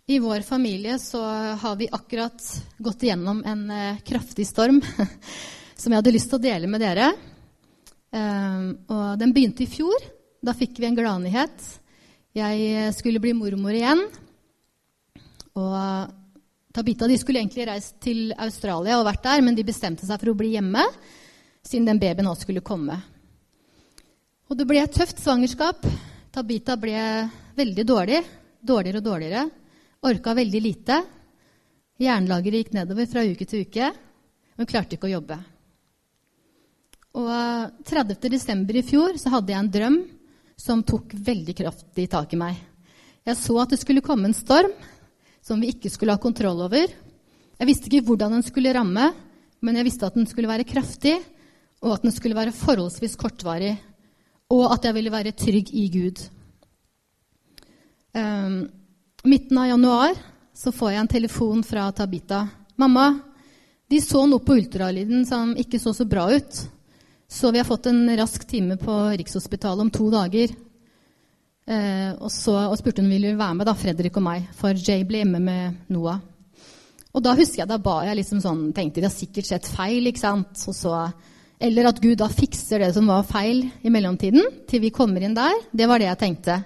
I 0.06 0.18
vår 0.18 0.40
familie 0.40 0.99
så 0.99 1.23
har 1.56 1.76
vi 1.76 1.88
akkurat 1.92 2.42
gått 2.76 3.02
igjennom 3.02 3.38
en 3.46 3.70
eh, 3.70 4.00
kraftig 4.04 4.44
storm 4.46 4.82
som 5.76 5.92
jeg 5.92 5.96
hadde 5.96 6.12
lyst 6.12 6.28
til 6.28 6.37
å 6.37 6.44
dele 6.44 6.68
med 6.68 6.84
dere. 6.84 7.06
Um, 8.12 8.66
og 8.92 9.14
den 9.23 9.32
begynte 9.32 9.64
i 9.64 9.70
fjor. 9.70 10.04
Da 10.44 10.52
fikk 10.52 10.76
vi 10.76 10.90
en 10.90 10.99
gladnyhet. 10.99 11.64
Jeg 12.37 12.92
skulle 12.99 13.23
bli 13.25 13.32
mormor 13.32 13.73
igjen. 13.73 14.04
Og 15.56 16.12
Tabita 16.76 17.08
de 17.08 17.16
skulle 17.16 17.40
egentlig 17.40 17.64
reist 17.70 17.96
til 18.04 18.37
Australia 18.37 19.00
og 19.00 19.08
vært 19.08 19.25
der, 19.25 19.40
men 19.46 19.56
de 19.56 19.64
bestemte 19.64 20.04
seg 20.04 20.20
for 20.20 20.34
å 20.34 20.37
bli 20.37 20.52
hjemme 20.58 20.84
siden 21.64 21.88
den 21.88 22.04
babyen 22.04 22.28
også 22.28 22.44
skulle 22.44 22.66
komme. 22.66 23.00
Og 24.52 24.61
det 24.61 24.68
ble 24.68 24.84
et 24.84 25.00
tøft 25.00 25.25
svangerskap. 25.25 25.88
Tabita 26.34 26.76
ble 26.76 27.00
veldig 27.56 27.84
dårlig. 27.88 28.25
Dårligere 28.61 29.00
og 29.00 29.12
dårligere. 29.14 29.50
Orka 30.04 30.34
veldig 30.37 30.61
lite. 30.61 30.99
Jernlageret 32.02 32.64
gikk 32.64 32.75
nedover 32.76 33.06
fra 33.08 33.23
uke 33.25 33.46
til 33.49 33.64
uke. 33.64 33.87
Hun 34.58 34.68
klarte 34.68 34.99
ikke 34.99 35.08
å 35.08 35.14
jobbe. 35.14 35.38
Og 37.14 37.30
30.12. 37.88 38.66
i 38.75 38.82
fjor 38.84 39.16
så 39.23 39.32
hadde 39.32 39.54
jeg 39.54 39.62
en 39.62 39.70
drøm 39.73 39.96
som 40.61 40.82
tok 40.84 41.14
veldig 41.14 41.54
kraftig 41.56 42.08
tak 42.12 42.34
i 42.34 42.40
meg. 42.40 42.58
Jeg 43.25 43.40
så 43.40 43.56
at 43.62 43.73
det 43.73 43.80
skulle 43.80 44.04
komme 44.04 44.28
en 44.28 44.37
storm 44.37 44.75
som 45.44 45.62
vi 45.62 45.73
ikke 45.73 45.92
skulle 45.92 46.12
ha 46.12 46.20
kontroll 46.20 46.61
over. 46.66 46.84
Jeg 47.56 47.70
visste 47.70 47.88
ikke 47.88 48.04
hvordan 48.11 48.37
den 48.37 48.44
skulle 48.44 48.75
ramme, 48.76 49.08
men 49.64 49.80
jeg 49.80 49.88
visste 49.88 50.08
at 50.08 50.18
den 50.18 50.28
skulle 50.28 50.50
være 50.50 50.68
kraftig, 50.68 51.16
og 51.80 51.96
at 51.96 52.04
den 52.04 52.12
skulle 52.12 52.37
være 52.37 52.52
forholdsvis 52.52 53.16
kortvarig, 53.20 53.75
og 54.52 54.68
at 54.75 54.84
jeg 54.84 54.96
ville 54.96 55.12
være 55.12 55.37
trygg 55.37 55.73
i 55.73 55.88
Gud. 55.92 56.25
Um, 58.14 58.66
midten 59.25 59.59
av 59.59 59.69
januar 59.69 60.14
så 60.54 60.73
får 60.73 60.93
jeg 60.93 61.00
en 61.00 61.09
telefon 61.09 61.62
fra 61.66 61.88
Tabita. 61.93 62.49
'Mamma, 62.76 63.21
de 63.88 64.00
så 64.00 64.26
noe 64.26 64.43
på 64.45 64.57
ultralyden 64.59 65.26
som 65.26 65.54
ikke 65.57 65.81
så 65.81 65.95
så 65.95 66.04
bra 66.04 66.28
ut.' 66.31 66.69
Så 67.28 67.50
vi 67.50 67.59
har 67.59 67.64
fått 67.64 67.87
en 67.87 68.16
rask 68.16 68.45
time 68.47 68.76
på 68.76 68.93
Rikshospitalet 69.16 69.81
om 69.81 69.90
to 69.90 70.11
dager. 70.12 70.52
Eh, 71.66 72.12
og 72.21 72.31
så 72.31 72.52
og 72.69 72.76
spurte 72.78 73.00
hun 73.00 73.09
om 73.09 73.11
vi 73.11 73.19
ville 73.19 73.38
være 73.38 73.54
med, 73.54 73.66
da, 73.66 73.75
Fredrik 73.75 74.16
og 74.21 74.23
meg, 74.23 74.45
for 74.54 74.76
Jay 74.76 75.02
ble 75.09 75.23
hjemme 75.23 75.40
med 75.40 75.78
Noah. 75.88 76.21
Og 77.14 77.23
da 77.25 77.33
husker 77.35 77.62
jeg, 77.62 77.71
da 77.71 77.78
ba 77.78 78.02
jeg 78.04 78.19
liksom 78.21 78.43
sånn, 78.45 78.62
tenkte 78.76 79.00
de 79.00 79.09
har 79.09 79.14
sikkert 79.14 79.49
sett 79.49 79.66
feil. 79.66 80.07
ikke 80.07 80.21
sant? 80.21 80.52
Så, 80.59 80.93
eller 81.59 81.88
at 81.88 82.00
Gud 82.02 82.19
da 82.21 82.28
fikser 82.28 82.85
det 82.85 82.93
som 82.95 83.09
var 83.09 83.26
feil 83.26 83.64
i 83.83 83.90
mellomtiden, 83.90 84.66
til 84.69 84.85
vi 84.85 84.93
kommer 84.95 85.23
inn 85.23 85.35
der. 85.35 85.54
Det 85.73 85.88
var 85.88 85.99
det 85.99 86.11
jeg 86.11 86.21
tenkte. 86.21 86.61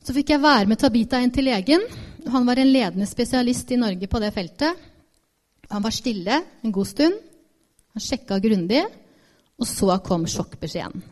Så 0.00 0.14
fikk 0.16 0.32
jeg 0.32 0.42
være 0.42 0.68
med 0.70 0.80
Tabita 0.80 1.20
inn 1.20 1.32
til 1.34 1.48
legen. 1.50 1.84
Han 2.30 2.46
var 2.48 2.60
en 2.60 2.72
ledende 2.72 3.08
spesialist 3.08 3.70
i 3.72 3.78
Norge 3.80 4.08
på 4.08 4.20
det 4.22 4.32
feltet. 4.34 4.88
Han 5.70 5.84
var 5.84 5.94
stille 5.94 6.40
en 6.64 6.74
god 6.74 6.88
stund. 6.88 7.20
Han 7.94 8.02
sjekka 8.04 8.38
grundig, 8.42 8.82
og 9.58 9.66
så 9.66 9.96
kom 10.06 10.26
sjokkbeskjeden. 10.30 11.02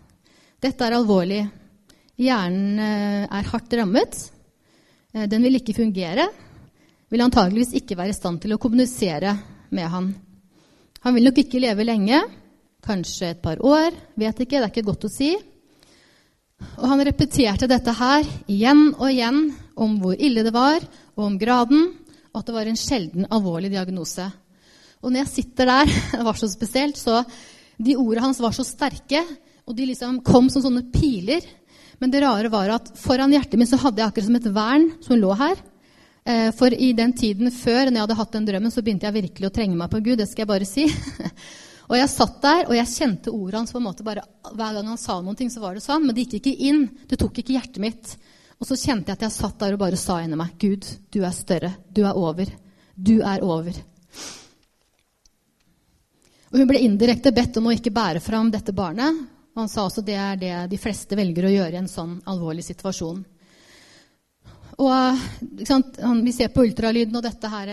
Dette 0.63 0.87
er 0.87 0.97
alvorlig. 0.97 1.41
Hjernen 2.19 2.83
eh, 2.83 3.25
er 3.27 3.51
hardt 3.53 3.75
rammet. 3.79 4.21
Eh, 5.15 5.27
den 5.31 5.45
vil 5.47 5.61
ikke 5.61 5.77
fungere 5.79 6.29
vil 7.09 7.25
antageligvis 7.25 7.75
ikke 7.79 7.97
være 7.99 8.13
i 8.13 8.17
stand 8.17 8.41
til 8.43 8.55
å 8.55 8.61
kommunisere 8.61 9.35
med 9.75 9.89
han. 9.93 10.11
Han 11.05 11.17
vil 11.17 11.29
nok 11.29 11.41
ikke 11.41 11.63
leve 11.63 11.87
lenge, 11.87 12.21
kanskje 12.85 13.33
et 13.33 13.43
par 13.43 13.61
år, 13.65 13.97
vet 14.19 14.43
ikke, 14.45 14.59
det 14.59 14.67
er 14.67 14.73
ikke 14.73 14.89
godt 14.91 15.09
å 15.09 15.13
si. 15.13 15.33
Og 16.79 16.87
han 16.91 17.03
repeterte 17.07 17.69
dette 17.71 17.95
her 17.99 18.27
igjen 18.51 18.91
og 18.97 19.09
igjen 19.11 19.45
om 19.79 19.97
hvor 20.03 20.19
ille 20.19 20.43
det 20.47 20.55
var, 20.55 20.83
og 21.19 21.25
om 21.27 21.39
graden, 21.39 21.93
og 22.33 22.41
at 22.41 22.49
det 22.49 22.57
var 22.57 22.71
en 22.71 22.79
sjelden 22.79 23.29
alvorlig 23.35 23.71
diagnose. 23.73 24.27
Og 25.03 25.13
når 25.13 25.23
jeg 25.23 25.33
sitter 25.37 25.71
der, 25.71 25.93
det 26.19 26.27
var 26.27 26.39
så 26.39 26.51
spesielt, 26.51 26.99
så 26.99 27.23
de 27.79 27.95
ordene 27.99 28.27
hans 28.27 28.43
var 28.43 28.55
så 28.57 28.67
sterke, 28.67 29.23
og 29.69 29.77
de 29.77 29.87
liksom 29.91 30.21
kom 30.27 30.49
som 30.51 30.65
sånne 30.65 30.89
piler. 30.91 31.45
Men 32.03 32.11
det 32.11 32.23
rare 32.25 32.51
var 32.51 32.71
at 32.73 32.93
foran 32.99 33.35
hjertet 33.35 33.59
mitt 33.61 33.71
så 33.71 33.79
hadde 33.83 34.01
jeg 34.01 34.11
akkurat 34.11 34.29
som 34.29 34.39
et 34.39 34.53
vern 34.55 34.87
som 35.05 35.19
lå 35.19 35.35
her. 35.39 35.59
Eh, 36.29 36.51
for 36.57 36.73
i 36.75 36.93
den 36.97 37.13
tiden 37.17 37.53
før 37.55 37.89
når 37.89 37.99
jeg 37.99 38.05
hadde 38.07 38.19
hatt 38.19 38.37
den 38.37 38.49
drømmen, 38.49 38.73
så 38.73 38.83
begynte 38.83 39.09
jeg 39.09 39.19
virkelig 39.19 39.51
å 39.51 39.55
trenge 39.55 39.79
meg 39.79 39.91
på 39.93 40.01
Gud. 40.03 40.19
Det 40.21 40.29
skal 40.31 40.47
jeg 40.47 40.51
bare 40.51 40.69
si. 40.69 40.87
og 41.89 41.97
jeg 41.97 42.09
satt 42.13 42.41
der, 42.45 42.67
og 42.69 42.75
jeg 42.77 42.91
kjente 42.93 43.33
ordet 43.33 43.57
hans 43.63 43.71
på 43.73 43.81
en 43.81 43.87
måte 43.87 44.05
bare 44.05 44.25
Hver 44.45 44.75
gang 44.77 44.91
han 44.91 45.01
sa 45.01 45.19
noen 45.25 45.37
ting, 45.39 45.49
så 45.49 45.63
var 45.63 45.77
det 45.77 45.85
sånn. 45.85 46.05
Men 46.05 46.17
det 46.17 46.27
gikk 46.27 46.43
ikke 46.43 46.69
inn. 46.69 46.83
Det 47.09 47.17
tok 47.21 47.41
ikke 47.41 47.55
hjertet 47.57 47.81
mitt. 47.81 48.11
Og 48.61 48.69
så 48.69 48.77
kjente 48.77 49.09
jeg 49.09 49.17
at 49.17 49.25
jeg 49.25 49.37
satt 49.37 49.57
der 49.63 49.77
og 49.77 49.81
bare 49.81 50.01
sa 50.01 50.19
inni 50.21 50.37
meg 50.37 50.57
Gud, 50.61 50.85
du 51.15 51.23
er 51.25 51.33
større. 51.33 51.73
Du 51.89 52.03
er 52.05 52.19
over. 52.19 52.51
Du 52.93 53.17
er 53.23 53.45
over. 53.47 53.79
Og 56.49 56.61
hun 56.61 56.69
ble 56.69 56.83
indirekte 56.85 57.33
bedt 57.37 57.57
om 57.61 57.69
å 57.69 57.75
ikke 57.77 57.93
bære 57.95 58.21
fram 58.25 58.51
dette 58.53 58.75
barnet. 58.77 59.25
Og 59.55 59.63
han 59.63 59.73
sa 59.73 59.87
også 59.87 60.05
det 60.05 60.17
er 60.19 60.39
det 60.41 60.55
de 60.73 60.81
fleste 60.81 61.17
velger 61.17 61.49
å 61.49 61.55
gjøre 61.55 61.77
i 61.77 61.81
en 61.81 61.91
sånn 61.91 62.19
alvorlig 62.29 62.67
situasjon. 62.69 63.25
Og 64.79 65.25
Vi 65.59 66.33
ser 66.33 66.53
på 66.55 66.63
ultralyden, 66.63 67.17
og 67.17 67.25
dette 67.25 67.49
her, 67.51 67.73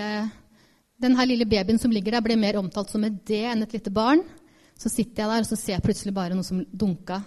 den 1.01 1.15
her 1.17 1.27
lille 1.27 1.47
babyen 1.49 1.79
som 1.81 1.91
ligger 1.91 2.15
der, 2.15 2.23
ble 2.23 2.37
mer 2.39 2.59
omtalt 2.59 2.91
som 2.93 3.03
et 3.03 3.17
D 3.27 3.41
enn 3.43 3.65
et 3.65 3.73
lite 3.75 3.91
barn. 3.93 4.23
Så 4.79 4.91
sitter 4.91 5.23
jeg 5.23 5.31
der, 5.31 5.43
og 5.43 5.47
så 5.47 5.57
ser 5.59 5.77
jeg 5.77 5.85
plutselig 5.85 6.13
bare 6.15 6.35
noe 6.35 6.47
som 6.47 6.61
dunka. 6.71 7.21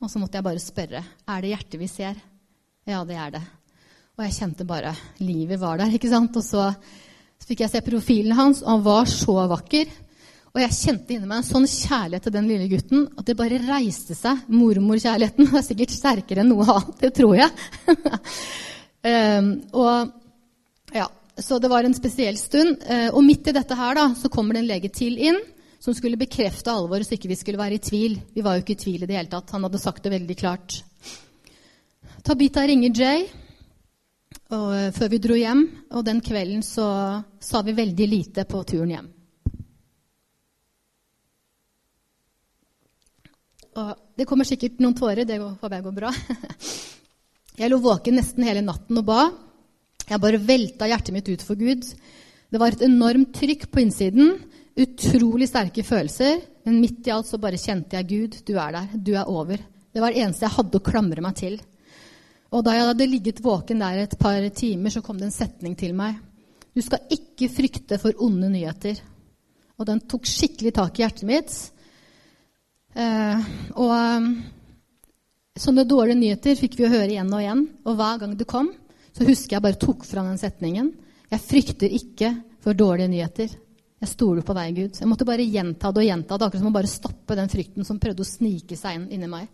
Og 0.00 0.10
så 0.10 0.20
måtte 0.20 0.38
jeg 0.38 0.46
bare 0.46 0.62
spørre 0.62 1.02
er 1.02 1.42
det 1.42 1.52
hjertet 1.52 1.80
vi 1.80 1.88
ser. 1.90 2.20
Ja, 2.88 3.02
det 3.06 3.18
er 3.20 3.34
det. 3.36 3.42
Og 4.16 4.24
jeg 4.24 4.36
kjente 4.36 4.66
bare 4.68 4.94
livet 5.22 5.60
var 5.60 5.80
der. 5.80 5.92
ikke 5.94 6.10
sant? 6.10 6.36
Og 6.36 6.44
så, 6.44 6.70
så 7.40 7.50
fikk 7.50 7.64
jeg 7.64 7.72
se 7.72 7.82
profilen 7.84 8.36
hans, 8.36 8.62
og 8.64 8.72
han 8.74 8.86
var 8.86 9.10
så 9.10 9.36
vakker. 9.50 9.92
Og 10.50 10.58
jeg 10.64 10.74
kjente 10.74 11.14
inni 11.14 11.28
meg 11.30 11.40
en 11.40 11.46
sånn 11.46 11.68
kjærlighet 11.70 12.26
til 12.26 12.34
den 12.34 12.48
lille 12.50 12.66
gutten 12.72 13.04
at 13.14 13.28
det 13.28 13.36
bare 13.38 13.60
reiste 13.62 14.16
seg. 14.18 14.42
Mormorkjærligheten 14.50 15.52
er 15.54 15.66
sikkert 15.66 15.94
sterkere 15.94 16.42
enn 16.42 16.50
noe 16.50 16.66
annet. 16.66 16.96
Det 17.04 17.12
tror 17.20 17.36
jeg. 17.38 17.52
um, 19.06 19.52
og 19.84 20.96
ja, 20.96 21.06
Så 21.38 21.58
det 21.58 21.70
var 21.70 21.84
en 21.84 21.94
spesiell 21.94 22.38
stund. 22.38 22.82
Uh, 22.84 23.08
og 23.14 23.24
midt 23.24 23.50
i 23.50 23.56
dette 23.56 23.76
her 23.76 23.96
da, 23.98 24.10
så 24.18 24.30
kommer 24.32 24.56
det 24.56 24.64
en 24.64 24.70
lege 24.70 24.90
til 24.92 25.18
inn 25.18 25.40
som 25.80 25.94
skulle 25.96 26.20
bekrefte 26.20 26.68
alvoret 26.68 27.08
så 27.08 27.16
ikke 27.16 27.30
vi 27.30 27.38
skulle 27.40 27.60
være 27.60 27.78
i 27.78 27.84
tvil. 27.84 28.18
Vi 28.34 28.44
var 28.44 28.56
jo 28.56 28.64
ikke 28.64 28.76
i 28.76 28.82
tvil 28.82 29.04
i 29.04 29.08
det 29.08 29.16
hele 29.16 29.32
tatt. 29.32 29.54
Han 29.56 29.64
hadde 29.64 29.80
sagt 29.80 30.04
det 30.04 30.12
veldig 30.12 30.36
klart. 30.36 30.80
Tabita 32.26 32.66
ringer 32.68 32.92
Jay 32.92 33.24
og, 34.50 34.68
uh, 34.74 34.90
før 34.96 35.14
vi 35.14 35.22
dro 35.22 35.38
hjem, 35.38 35.64
og 35.94 36.04
den 36.04 36.20
kvelden 36.24 36.64
så 36.66 36.90
sa 37.40 37.62
vi 37.64 37.78
veldig 37.78 38.10
lite 38.10 38.44
på 38.50 38.60
turen 38.68 38.92
hjem. 38.96 39.08
Og 43.80 43.90
det 44.18 44.26
kommer 44.28 44.44
sikkert 44.44 44.80
noen 44.82 44.96
tårer. 44.98 45.24
Det 45.24 45.38
håper 45.38 45.78
jeg 45.78 45.86
går 45.86 45.96
bra. 45.96 46.10
Jeg 47.60 47.68
lå 47.68 47.76
våken 47.82 48.16
nesten 48.16 48.44
hele 48.46 48.62
natten 48.64 48.96
og 48.96 49.04
ba. 49.04 49.22
Jeg 50.10 50.18
bare 50.18 50.42
velta 50.42 50.88
hjertet 50.90 51.14
mitt 51.14 51.28
ut 51.30 51.42
for 51.46 51.58
Gud. 51.58 51.84
Det 52.50 52.58
var 52.58 52.74
et 52.74 52.82
enormt 52.82 53.30
trykk 53.36 53.68
på 53.70 53.84
innsiden. 53.84 54.32
Utrolig 54.80 55.46
sterke 55.46 55.84
følelser. 55.86 56.40
Men 56.66 56.80
midt 56.82 57.06
i 57.06 57.12
alt 57.14 57.28
så 57.30 57.38
bare 57.38 57.60
kjente 57.60 57.94
jeg 57.94 58.08
Gud, 58.10 58.40
du 58.46 58.56
er 58.58 58.74
der. 58.74 58.88
Du 58.94 59.12
er 59.14 59.30
over. 59.30 59.60
Det 59.90 60.02
var 60.02 60.10
det 60.10 60.24
eneste 60.24 60.46
jeg 60.46 60.56
hadde 60.56 60.80
å 60.80 60.86
klamre 60.86 61.22
meg 61.22 61.38
til. 61.38 61.60
Og 62.50 62.64
da 62.66 62.74
jeg 62.74 62.88
hadde 62.88 63.06
ligget 63.06 63.42
våken 63.44 63.82
der 63.84 64.02
et 64.02 64.18
par 64.18 64.42
timer, 64.50 64.90
så 64.90 65.02
kom 65.06 65.18
det 65.20 65.28
en 65.28 65.36
setning 65.36 65.76
til 65.78 65.94
meg. 65.94 66.18
Du 66.74 66.82
skal 66.82 67.06
ikke 67.14 67.50
frykte 67.50 67.98
for 68.02 68.18
onde 68.22 68.50
nyheter. 68.50 68.98
Og 69.78 69.86
den 69.86 70.02
tok 70.10 70.26
skikkelig 70.26 70.74
tak 70.74 70.98
i 70.98 71.04
hjertet 71.04 71.26
mitt. 71.30 71.54
Eh, 72.98 73.50
og 73.78 73.94
um, 73.94 74.30
sånne 75.54 75.86
dårlige 75.86 76.18
nyheter 76.18 76.58
fikk 76.58 76.80
vi 76.80 76.90
høre 76.90 77.12
igjen 77.14 77.30
og 77.30 77.42
igjen. 77.44 77.66
Og 77.86 77.98
hver 77.98 78.22
gang 78.24 78.34
det 78.38 78.50
kom, 78.50 78.72
så 79.16 79.26
husker 79.26 79.56
jeg 79.56 79.64
bare 79.64 79.80
tok 79.80 80.04
fram 80.06 80.28
den 80.30 80.40
setningen. 80.40 80.92
Jeg 81.30 81.44
frykter 81.46 81.92
ikke 81.94 82.30
for 82.62 82.76
dårlige 82.76 83.10
nyheter. 83.10 83.52
Jeg 84.00 84.08
stoler 84.14 84.44
på 84.46 84.54
deg, 84.56 84.76
Gud. 84.76 84.98
Jeg 85.00 85.08
måtte 85.10 85.26
bare 85.28 85.44
gjenta 85.44 85.90
det 85.92 86.02
og 86.02 86.08
gjenta 86.08 86.36
det, 86.38 86.46
akkurat 86.46 86.62
som 86.62 86.70
å 86.70 86.76
bare 86.76 86.90
stoppe 86.90 87.36
den 87.36 87.50
frykten 87.52 87.86
som 87.86 87.98
prøvde 88.00 88.24
å 88.24 88.28
snike 88.28 88.78
seg 88.78 88.96
inn 88.96 89.10
inni 89.16 89.28
meg. 89.28 89.50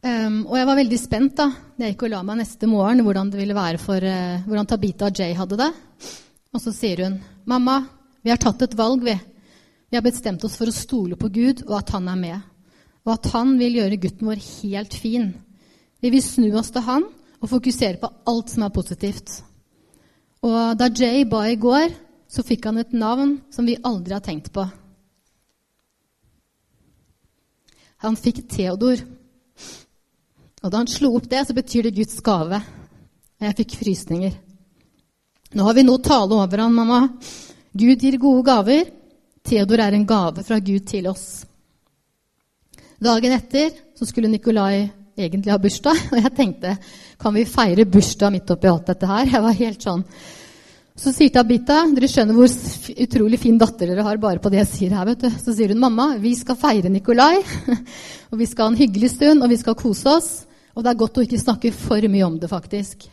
Um, 0.00 0.46
og 0.48 0.56
jeg 0.56 0.66
var 0.66 0.78
veldig 0.78 0.96
spent 0.96 1.34
da 1.36 1.46
jeg 1.76 1.92
gikk 1.92 2.06
og 2.06 2.12
la 2.14 2.22
meg 2.24 2.38
neste 2.40 2.68
morgen, 2.70 3.02
hvordan 3.04 3.30
det 3.30 3.36
ville 3.42 3.56
være 3.56 3.80
for 3.82 4.00
uh, 4.00 4.40
hvordan 4.46 4.68
Tabita 4.70 5.10
og 5.10 5.20
Jay 5.20 5.36
hadde 5.36 5.58
det. 5.60 5.68
Og 6.50 6.62
så 6.64 6.72
sier 6.74 7.04
hun, 7.04 7.18
'Mamma, 7.44 7.76
vi 8.24 8.32
har 8.32 8.40
tatt 8.40 8.64
et 8.64 8.76
valg, 8.76 9.04
vi. 9.04 9.14
Vi 9.90 9.98
har 9.98 10.02
bestemt 10.02 10.44
oss 10.44 10.56
for 10.56 10.70
å 10.70 10.74
stole 10.74 11.20
på 11.20 11.28
Gud, 11.28 11.62
og 11.68 11.76
at 11.78 11.92
han 11.94 12.08
er 12.08 12.18
med. 12.18 12.48
Og 13.06 13.12
at 13.14 13.30
han 13.34 13.54
vil 13.60 13.78
gjøre 13.78 14.00
gutten 14.00 14.28
vår 14.28 14.42
helt 14.62 14.94
fin. 14.94 15.30
Vi 16.00 16.10
vil 16.10 16.22
snu 16.22 16.50
oss 16.58 16.72
til 16.74 16.84
han 16.88 17.06
og 17.40 17.48
fokusere 17.48 18.00
på 18.00 18.10
alt 18.28 18.52
som 18.52 18.64
er 18.66 18.74
positivt. 18.74 19.40
Og 20.44 20.76
da 20.78 20.88
Jay 20.88 21.24
ba 21.28 21.46
i 21.48 21.58
går, 21.60 21.92
så 22.30 22.44
fikk 22.46 22.68
han 22.68 22.78
et 22.80 22.92
navn 22.94 23.38
som 23.52 23.66
vi 23.66 23.80
aldri 23.84 24.14
har 24.14 24.24
tenkt 24.24 24.52
på. 24.54 24.64
Han 28.00 28.16
fikk 28.16 28.46
Theodor. 28.48 29.02
Og 30.60 30.70
da 30.72 30.80
han 30.80 30.88
slo 30.88 31.12
opp 31.16 31.26
det, 31.28 31.42
så 31.46 31.56
betyr 31.56 31.88
det 31.88 31.96
Guds 31.98 32.20
gave. 32.24 32.60
Og 33.40 33.48
jeg 33.48 33.58
fikk 33.58 33.76
frysninger. 33.80 34.32
Nå 35.56 35.66
har 35.66 35.76
vi 35.76 35.84
noe 35.84 36.00
tale 36.04 36.36
over 36.36 36.62
han, 36.62 36.76
mamma. 36.76 37.02
Gud 37.72 38.02
gir 38.02 38.18
gode 38.20 38.44
gaver, 38.46 38.88
Theodor 39.46 39.80
er 39.82 39.96
en 39.96 40.06
gave 40.06 40.44
fra 40.46 40.58
Gud 40.62 40.86
til 40.88 41.08
oss. 41.10 41.42
Dagen 43.00 43.32
etter 43.32 43.72
så 43.96 44.06
skulle 44.08 44.28
Nikolai 44.28 44.90
egentlig 45.16 45.52
ha 45.52 45.58
bursdag, 45.60 46.02
og 46.12 46.20
jeg 46.20 46.34
tenkte 46.36 46.76
kan 47.20 47.34
vi 47.36 47.46
feire 47.48 47.84
bursdag 47.84 48.32
midt 48.32 48.50
oppi 48.52 48.68
alt 48.70 48.86
dette 48.92 49.08
her? 49.08 49.28
Jeg 49.34 49.44
var 49.44 49.58
helt 49.58 49.88
sånn. 49.88 50.04
Så 51.00 51.14
sier 51.16 51.32
Tabita 51.32 51.78
dere 51.94 52.08
skjønner 52.10 52.36
hvor 52.36 52.50
utrolig 53.06 53.38
fin 53.40 53.56
datter 53.60 53.88
dere 53.88 54.04
har 54.04 54.18
bare 54.20 54.42
på 54.42 54.50
det 54.52 54.58
jeg 54.60 54.68
sier 54.68 54.92
her. 54.92 55.06
vet 55.08 55.22
du. 55.22 55.30
Så 55.32 55.54
sier 55.56 55.72
hun 55.72 55.80
mamma, 55.80 56.10
vi 56.20 56.34
skal 56.36 56.58
feire 56.60 56.90
Nikolai, 56.92 57.38
og 58.30 58.36
vi 58.36 58.48
skal 58.50 58.66
ha 58.66 58.72
en 58.74 58.76
hyggelig 58.76 59.14
stund, 59.14 59.40
og 59.40 59.48
vi 59.48 59.56
skal 59.62 59.78
kose 59.80 60.12
oss. 60.12 60.28
Og 60.76 60.84
det 60.84 60.92
er 60.92 61.00
godt 61.00 61.22
å 61.22 61.24
ikke 61.24 61.40
snakke 61.40 61.72
for 61.72 62.04
mye 62.04 62.26
om 62.26 62.36
det, 62.42 62.50
faktisk. 62.52 63.08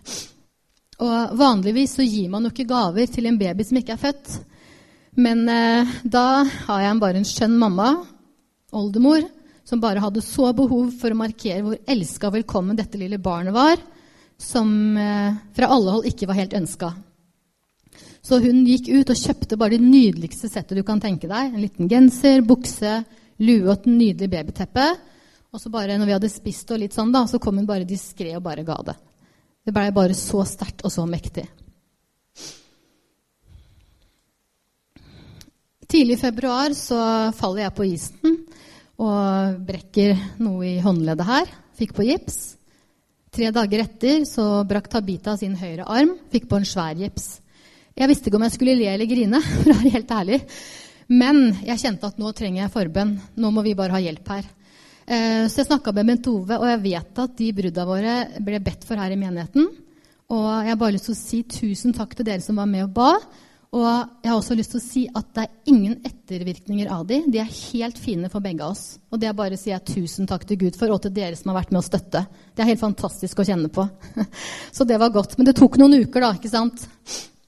Og 0.99 1.39
Vanligvis 1.39 1.95
så 1.95 2.03
gir 2.03 2.27
man 2.33 2.43
jo 2.43 2.51
ikke 2.51 2.67
gaver 2.67 3.07
til 3.13 3.29
en 3.29 3.39
baby 3.39 3.63
som 3.69 3.79
ikke 3.79 3.95
er 3.95 4.03
født. 4.03 4.35
Men 5.23 5.47
eh, 5.49 5.97
da 6.03 6.43
har 6.43 6.83
jeg 6.83 7.01
bare 7.01 7.21
en 7.21 7.27
skjønn 7.31 7.55
mamma, 7.61 7.91
oldemor, 8.75 9.23
som 9.67 9.79
bare 9.83 10.03
hadde 10.03 10.23
så 10.23 10.51
behov 10.55 10.91
for 10.99 11.13
å 11.13 11.21
markere 11.23 11.63
hvor 11.63 11.79
elska 11.87 12.29
og 12.29 12.37
velkommen 12.41 12.77
dette 12.77 12.99
lille 12.99 13.19
barnet 13.19 13.55
var, 13.55 13.79
som 14.37 14.69
eh, 14.97 15.37
fra 15.57 15.69
alle 15.73 15.93
hold 15.95 16.07
ikke 16.09 16.29
var 16.29 16.39
helt 16.39 16.55
ønska. 16.57 16.93
Så 18.21 18.41
hun 18.43 18.65
gikk 18.67 18.89
ut 18.91 19.11
og 19.13 19.19
kjøpte 19.19 19.57
bare 19.59 19.77
det 19.77 19.85
nydeligste 19.85 20.49
settet 20.51 20.77
du 20.77 20.83
kan 20.85 21.01
tenke 21.01 21.29
deg. 21.29 21.53
En 21.53 21.63
liten 21.63 21.87
genser, 21.89 22.43
bukse, 22.45 22.99
lue 23.39 23.63
og 23.63 23.77
et 23.77 23.87
nydelig 23.89 24.29
babyteppe. 24.33 24.87
Og 25.55 25.61
så 25.61 25.71
bare 25.71 25.95
når 25.97 26.09
vi 26.09 26.15
hadde 26.17 26.31
spist 26.31 26.73
og 26.75 26.81
litt 26.81 26.95
sånn, 26.97 27.13
da, 27.15 27.23
så 27.29 27.39
kom 27.41 27.57
hun 27.57 27.69
bare 27.69 27.87
diskré 27.87 28.33
og 28.35 28.43
bare 28.45 28.65
ga 28.67 28.81
det. 28.89 28.97
Det 29.63 29.73
blei 29.75 29.87
bare 29.95 30.17
så 30.17 30.43
sterkt 30.47 30.83
og 30.87 30.91
så 30.93 31.05
mektig. 31.07 31.45
Tidlig 35.87 36.17
i 36.17 36.19
februar 36.19 36.75
så 36.75 36.99
faller 37.35 37.63
jeg 37.63 37.75
på 37.77 37.87
isen 37.87 38.37
og 38.99 39.59
brekker 39.63 40.17
noe 40.43 40.67
i 40.67 40.77
håndleddet 40.83 41.27
her. 41.27 41.51
Fikk 41.79 41.95
på 41.95 42.09
gips. 42.09 42.56
Tre 43.37 43.51
dager 43.53 43.83
etter 43.83 44.23
så 44.25 44.43
brakk 44.65 44.87
Tabita 44.89 45.35
sin 45.37 45.53
høyre 45.59 45.83
arm, 45.85 46.15
fikk 46.33 46.47
på 46.49 46.57
en 46.57 46.63
svær 46.65 46.97
gips. 46.97 47.35
Jeg 47.93 48.09
visste 48.09 48.31
ikke 48.31 48.39
om 48.39 48.45
jeg 48.47 48.53
skulle 48.55 48.73
le 48.79 48.87
eller 48.89 49.05
grine, 49.05 49.41
for 49.59 49.69
å 49.69 49.75
være 49.77 49.91
helt 49.93 50.13
ærlig. 50.15 50.39
Men 51.13 51.43
jeg 51.67 51.83
kjente 51.83 52.09
at 52.09 52.17
nå 52.17 52.31
trenger 52.33 52.63
jeg 52.63 52.73
forbønn. 52.73 53.11
Nå 53.37 53.51
må 53.53 53.61
vi 53.67 53.75
bare 53.77 53.93
ha 53.93 54.01
hjelp 54.01 54.31
her. 54.33 54.47
Eh, 55.05 55.43
så 55.45 55.61
jeg 55.61 55.67
snakka 55.67 55.93
med 55.93 56.09
Bent 56.09 56.29
Ove, 56.31 56.57
og 56.57 56.65
jeg 56.65 56.81
vet 56.87 57.21
at 57.27 57.35
de 57.37 57.51
brudda 57.59 57.85
våre 57.85 58.15
ble 58.47 58.63
bedt 58.71 58.89
for 58.89 58.97
her 58.97 59.13
i 59.13 59.19
menigheten. 59.21 59.69
Og 60.33 60.49
jeg 60.49 60.73
har 60.73 60.81
bare 60.81 60.97
lyst 60.97 61.11
til 61.11 61.17
å 61.19 61.21
si 61.21 61.43
tusen 61.59 61.93
takk 61.93 62.17
til 62.17 62.25
dere 62.31 62.41
som 62.41 62.57
var 62.57 62.71
med 62.73 62.87
og 62.87 62.95
ba. 62.97 63.11
Og 63.75 63.83
jeg 63.83 64.29
har 64.29 64.37
også 64.37 64.55
lyst 64.55 64.71
til 64.71 64.79
å 64.79 64.85
si 64.85 65.01
at 65.11 65.27
det 65.35 65.43
er 65.43 65.73
ingen 65.73 65.97
ettervirkninger 66.07 66.87
av 66.93 67.03
de. 67.09 67.19
De 67.27 67.41
er 67.41 67.49
helt 67.51 67.97
fine 67.99 68.29
for 68.31 68.43
begge 68.43 68.63
av 68.63 68.71
oss. 68.77 68.95
Og 69.11 69.19
det 69.19 69.27
er 69.27 69.35
bare 69.35 69.57
å 69.57 69.59
si 69.59 69.73
tusen 69.89 70.29
takk 70.29 70.45
til 70.47 70.59
Gud 70.61 70.77
for, 70.79 70.93
og 70.93 71.01
til 71.03 71.11
dere 71.15 71.35
som 71.35 71.51
har 71.51 71.59
vært 71.59 71.73
med 71.75 71.81
å 71.81 71.87
støtte. 71.87 72.23
Det 72.55 72.63
er 72.63 72.71
helt 72.71 72.83
fantastisk 72.83 73.41
å 73.43 73.47
kjenne 73.47 73.71
på. 73.73 73.83
Så 74.75 74.87
det 74.87 74.99
var 75.01 75.11
godt. 75.11 75.35
Men 75.37 75.49
det 75.49 75.57
tok 75.59 75.75
noen 75.81 75.99
uker, 75.99 76.23
da, 76.23 76.31
ikke 76.39 76.53
sant? 76.53 76.87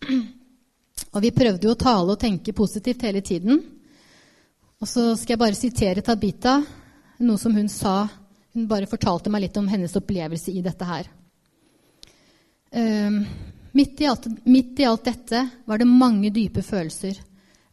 Og 1.15 1.23
vi 1.23 1.31
prøvde 1.33 1.65
jo 1.69 1.73
å 1.73 1.79
tale 1.79 2.13
og 2.13 2.21
tenke 2.21 2.53
positivt 2.57 3.07
hele 3.07 3.23
tiden. 3.25 3.63
Og 4.79 4.87
så 4.87 5.13
skal 5.17 5.33
jeg 5.33 5.41
bare 5.41 5.57
sitere 5.57 6.03
Tabita, 6.05 6.59
noe 7.23 7.39
som 7.41 7.55
hun 7.55 7.71
sa. 7.71 8.03
Hun 8.53 8.67
bare 8.69 8.89
fortalte 8.91 9.31
meg 9.31 9.47
litt 9.47 9.57
om 9.59 9.67
hennes 9.71 9.95
opplevelse 9.97 10.51
i 10.51 10.61
dette 10.65 10.85
her. 10.85 11.09
Um, 12.69 13.23
Midt 13.71 14.01
i, 14.01 14.07
alt, 14.09 14.25
midt 14.43 14.79
i, 14.79 14.85
alt, 14.85 15.03
dette 15.05 15.43
var 15.65 15.77
det 15.77 15.85
mange 15.85 16.31
dype 16.33 16.63
følelser. 16.65 17.19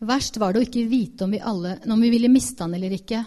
Verst 0.05 0.37
var 0.37 0.53
det 0.53 0.61
å 0.61 0.67
ikke 0.67 0.85
vite 0.91 1.25
om 1.25 1.33
vi, 1.33 1.41
alle, 1.41 1.79
om 1.89 2.03
vi 2.05 2.11
ville 2.13 2.29
miste 2.29 2.65
han 2.65 2.75
eller 2.77 2.93
ikke. 2.99 3.23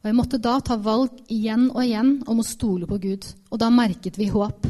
Og 0.00 0.08
Jeg 0.08 0.16
måtte 0.16 0.40
da 0.40 0.54
ta 0.64 0.78
valg 0.80 1.18
igjen 1.32 1.68
og 1.72 1.82
igjen 1.82 2.12
om 2.30 2.40
å 2.40 2.46
stole 2.46 2.88
på 2.88 2.98
Gud. 3.02 3.26
Og 3.50 3.60
da 3.60 3.68
merket 3.74 4.16
vi 4.16 4.30
håp. 4.32 4.68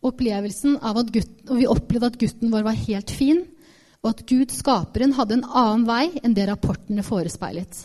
Opplevelsen 0.00 0.78
av 0.80 1.02
at 1.02 1.12
gutten, 1.12 1.50
og 1.50 1.58
Vi 1.60 1.68
opplevde 1.68 2.08
at 2.08 2.20
gutten 2.20 2.52
vår 2.52 2.64
var 2.64 2.78
helt 2.86 3.10
fin, 3.12 3.42
og 4.00 4.14
at 4.14 4.24
Gud, 4.24 4.48
skaperen, 4.54 5.12
hadde 5.12 5.36
en 5.36 5.44
annen 5.44 5.84
vei 5.84 6.06
enn 6.22 6.32
det 6.32 6.46
rapportene 6.48 7.04
forespeilet. 7.04 7.82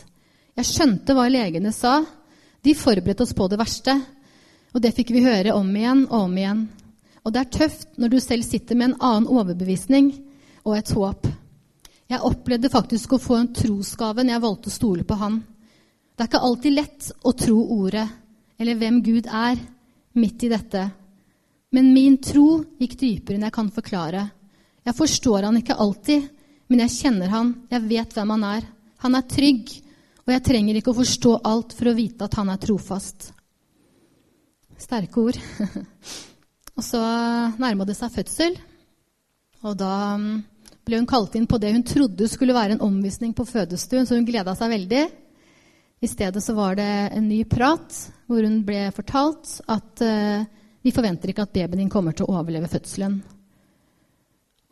Jeg 0.56 0.70
skjønte 0.70 1.12
hva 1.12 1.26
legene 1.28 1.74
sa. 1.76 1.98
De 2.64 2.72
forberedte 2.72 3.26
oss 3.26 3.34
på 3.36 3.50
det 3.52 3.58
verste. 3.60 3.98
Og 4.72 4.80
det 4.80 4.94
fikk 4.96 5.12
vi 5.12 5.26
høre 5.26 5.52
om 5.52 5.68
igjen 5.76 6.06
og 6.06 6.22
om 6.22 6.38
igjen. 6.40 6.62
Og 7.26 7.34
det 7.34 7.42
er 7.42 7.54
tøft 7.58 7.96
når 7.98 8.12
du 8.12 8.20
selv 8.22 8.46
sitter 8.46 8.78
med 8.78 8.92
en 8.92 9.00
annen 9.02 9.26
overbevisning 9.26 10.12
og 10.62 10.76
et 10.76 10.92
håp. 10.94 11.26
Jeg 12.06 12.22
opplevde 12.22 12.70
faktisk 12.70 13.16
å 13.16 13.22
få 13.22 13.40
en 13.40 13.50
trosgave 13.54 14.22
når 14.22 14.36
jeg 14.36 14.44
valgte 14.44 14.70
å 14.70 14.76
stole 14.76 15.06
på 15.06 15.16
Han. 15.18 15.40
Det 16.14 16.22
er 16.22 16.30
ikke 16.30 16.44
alltid 16.48 16.76
lett 16.76 17.08
å 17.26 17.32
tro 17.34 17.56
ordet 17.80 18.06
eller 18.56 18.78
hvem 18.78 19.02
Gud 19.04 19.26
er, 19.26 19.58
midt 20.16 20.46
i 20.46 20.48
dette. 20.48 20.84
Men 21.74 21.90
min 21.92 22.14
tro 22.22 22.62
gikk 22.80 22.94
dypere 23.00 23.36
enn 23.36 23.44
jeg 23.44 23.56
kan 23.58 23.72
forklare. 23.74 24.22
Jeg 24.86 24.96
forstår 24.96 25.48
han 25.48 25.58
ikke 25.58 25.76
alltid, 25.82 26.30
men 26.70 26.84
jeg 26.86 26.94
kjenner 26.94 27.34
han. 27.34 27.50
Jeg 27.68 27.84
vet 27.90 28.16
hvem 28.16 28.32
han 28.36 28.46
er. 28.48 28.70
Han 29.04 29.18
er 29.18 29.26
trygg, 29.28 29.74
og 30.24 30.32
jeg 30.32 30.44
trenger 30.46 30.78
ikke 30.78 30.94
å 30.94 31.00
forstå 31.02 31.34
alt 31.50 31.74
for 31.76 31.90
å 31.90 31.96
vite 31.98 32.30
at 32.30 32.38
han 32.38 32.54
er 32.54 32.62
trofast. 32.62 33.28
Sterke 34.80 35.26
ord. 35.26 35.42
Og 36.76 36.84
så 36.84 37.00
nærma 37.56 37.86
det 37.88 37.96
seg 37.96 38.12
fødsel, 38.12 38.56
og 39.64 39.78
da 39.80 39.92
mm, 40.20 40.32
ble 40.86 40.98
hun 41.00 41.08
kalt 41.08 41.36
inn 41.38 41.46
på 41.48 41.58
det 41.60 41.72
hun 41.72 41.86
trodde 41.86 42.28
skulle 42.28 42.56
være 42.56 42.76
en 42.76 42.84
omvisning 42.84 43.32
på 43.36 43.46
fødestuen, 43.48 44.04
så 44.06 44.18
hun 44.18 44.26
gleda 44.28 44.52
seg 44.58 44.74
veldig. 44.74 45.06
I 46.04 46.10
stedet 46.10 46.42
så 46.44 46.52
var 46.54 46.76
det 46.76 46.90
en 47.16 47.24
ny 47.30 47.40
prat 47.48 47.96
hvor 48.28 48.44
hun 48.44 48.60
ble 48.66 48.90
fortalt 48.94 49.56
at 49.72 50.04
uh, 50.04 50.44
vi 50.84 50.92
forventer 50.94 51.32
ikke 51.32 51.46
at 51.46 51.54
babyen 51.54 51.80
din 51.80 51.90
kommer 51.90 52.14
til 52.14 52.28
å 52.28 52.36
overleve 52.36 52.68
fødselen. 52.70 53.16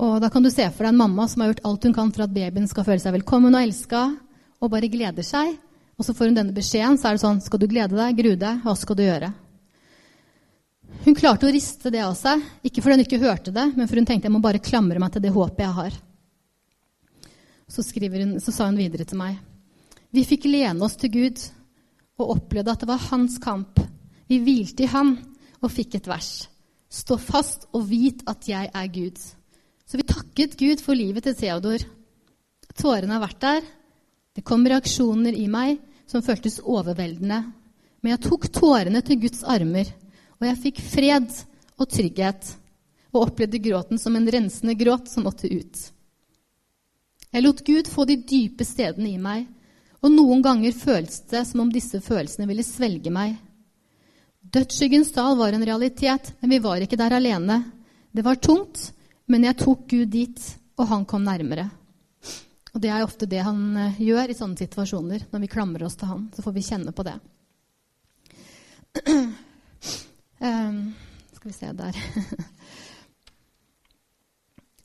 Og 0.05 0.19
da 0.21 0.29
kan 0.31 0.45
du 0.45 0.51
se 0.53 0.67
for 0.75 0.85
deg 0.85 0.93
en 0.93 1.01
mamma 1.01 1.25
som 1.31 1.41
har 1.41 1.53
gjort 1.53 1.65
alt 1.71 1.87
hun 1.89 1.97
kan 1.97 2.13
for 2.13 2.27
at 2.27 2.35
babyen 2.35 2.69
skal 2.69 2.85
føle 2.87 3.03
seg 3.03 3.17
velkommen 3.17 3.55
og 3.55 3.65
elska, 3.65 4.05
og 4.61 4.71
bare 4.71 4.93
gleder 4.93 5.25
seg. 5.25 5.57
Og 5.97 6.05
så 6.05 6.13
får 6.13 6.29
hun 6.29 6.37
denne 6.37 6.55
beskjeden, 6.55 6.99
så 6.99 7.09
er 7.09 7.17
det 7.17 7.23
sånn 7.23 7.41
Skal 7.41 7.63
du 7.63 7.69
glede 7.71 7.97
deg, 7.97 8.19
grue 8.19 8.37
deg, 8.39 8.61
hva 8.67 8.75
skal 8.77 8.99
du 8.99 9.05
gjøre? 9.07 9.31
Hun 11.05 11.17
klarte 11.19 11.49
å 11.49 11.53
riste 11.53 11.91
det 11.93 12.01
av 12.05 12.15
seg, 12.17 12.43
ikke 12.65 12.81
fordi 12.85 12.97
hun 12.97 13.05
ikke 13.05 13.23
hørte 13.25 13.53
det, 13.53 13.67
men 13.75 13.89
fordi 13.89 14.05
hun 14.05 14.09
tenkte 14.09 14.31
jeg 14.31 14.35
må 14.37 14.41
bare 14.45 14.63
klamre 14.63 15.01
meg 15.03 15.13
til 15.13 15.25
det 15.25 15.35
håpet 15.35 15.65
jeg 15.65 15.77
har. 15.79 15.99
Så, 17.69 17.83
hun, 17.83 18.39
så 18.41 18.55
sa 18.55 18.69
hun 18.69 18.79
videre 18.79 19.07
til 19.09 19.19
meg. 19.19 19.37
Vi 20.15 20.23
fikk 20.29 20.47
lene 20.47 20.85
oss 20.87 20.97
til 21.01 21.11
Gud 21.11 21.41
og 22.23 22.37
opplevde 22.37 22.73
at 22.73 22.85
det 22.85 22.89
var 22.89 23.07
hans 23.11 23.41
kamp. 23.43 23.81
Vi 24.31 24.39
hvilte 24.45 24.87
i 24.87 24.91
han 24.93 25.17
og 25.61 25.73
fikk 25.73 25.99
et 25.99 26.09
vers. 26.09 26.47
Stå 26.87 27.19
fast 27.19 27.67
og 27.75 27.89
vit 27.89 28.23
at 28.31 28.47
jeg 28.47 28.71
er 28.71 28.93
Gud. 28.95 29.19
Så 29.85 29.99
vi 29.99 30.07
takket 30.07 30.55
Gud 30.61 30.85
for 30.85 30.97
livet 30.97 31.27
til 31.27 31.35
Theodor. 31.37 31.83
Tårene 32.79 33.17
har 33.17 33.25
vært 33.25 33.43
der. 33.43 33.67
Det 34.35 34.47
kom 34.47 34.65
reaksjoner 34.67 35.35
i 35.35 35.49
meg 35.51 35.83
som 36.11 36.23
føltes 36.25 36.61
overveldende. 36.63 37.41
Men 38.01 38.15
jeg 38.15 38.25
tok 38.29 38.49
tårene 38.55 39.03
til 39.05 39.21
Guds 39.25 39.43
armer 39.49 39.91
og 40.45 40.51
jeg 40.51 40.61
fikk 40.67 40.81
fred 40.85 41.31
og 41.81 41.89
trygghet 41.89 42.53
og 43.15 43.23
opplevde 43.31 43.63
gråten 43.63 44.01
som 44.01 44.17
en 44.19 44.29
rensende 44.29 44.75
gråt 44.77 45.09
som 45.09 45.25
måtte 45.25 45.49
ut. 45.49 45.85
Jeg 47.35 47.43
lot 47.43 47.63
Gud 47.67 47.89
få 47.91 48.05
de 48.07 48.19
dype 48.21 48.67
stedene 48.67 49.15
i 49.15 49.19
meg, 49.19 49.47
og 50.05 50.13
noen 50.13 50.43
ganger 50.45 50.77
føltes 50.77 51.23
det 51.31 51.47
som 51.49 51.65
om 51.65 51.71
disse 51.73 51.99
følelsene 52.05 52.47
ville 52.51 52.67
svelge 52.67 53.11
meg. 53.15 53.39
Dødsskyggens 54.55 55.15
dal 55.17 55.39
var 55.39 55.57
en 55.57 55.65
realitet, 55.65 56.35
men 56.43 56.53
vi 56.53 56.61
var 56.63 56.85
ikke 56.85 56.99
der 57.01 57.17
alene. 57.17 57.63
Det 58.13 58.23
var 58.27 58.37
tungt, 58.37 58.91
men 59.27 59.49
jeg 59.49 59.59
tok 59.65 59.89
Gud 59.91 60.13
dit, 60.13 60.45
og 60.77 60.91
han 60.91 61.09
kom 61.09 61.25
nærmere. 61.25 61.71
Og 62.75 62.83
Det 62.83 62.91
er 62.91 63.07
ofte 63.07 63.27
det 63.31 63.41
han 63.47 63.77
eh, 63.79 63.99
gjør 64.03 64.31
i 64.31 64.37
sånne 64.37 64.59
situasjoner, 64.59 65.27
når 65.31 65.43
vi 65.45 65.51
klamrer 65.51 65.87
oss 65.87 65.97
til 65.97 66.11
han. 66.11 66.29
Så 66.35 66.43
får 66.43 66.55
vi 66.57 66.67
kjenne 66.67 66.93
på 66.93 67.07
det. 67.07 67.15
Um, 70.41 70.95
skal 71.35 71.51
vi 71.51 71.57
se 71.57 71.73
der 71.79 71.99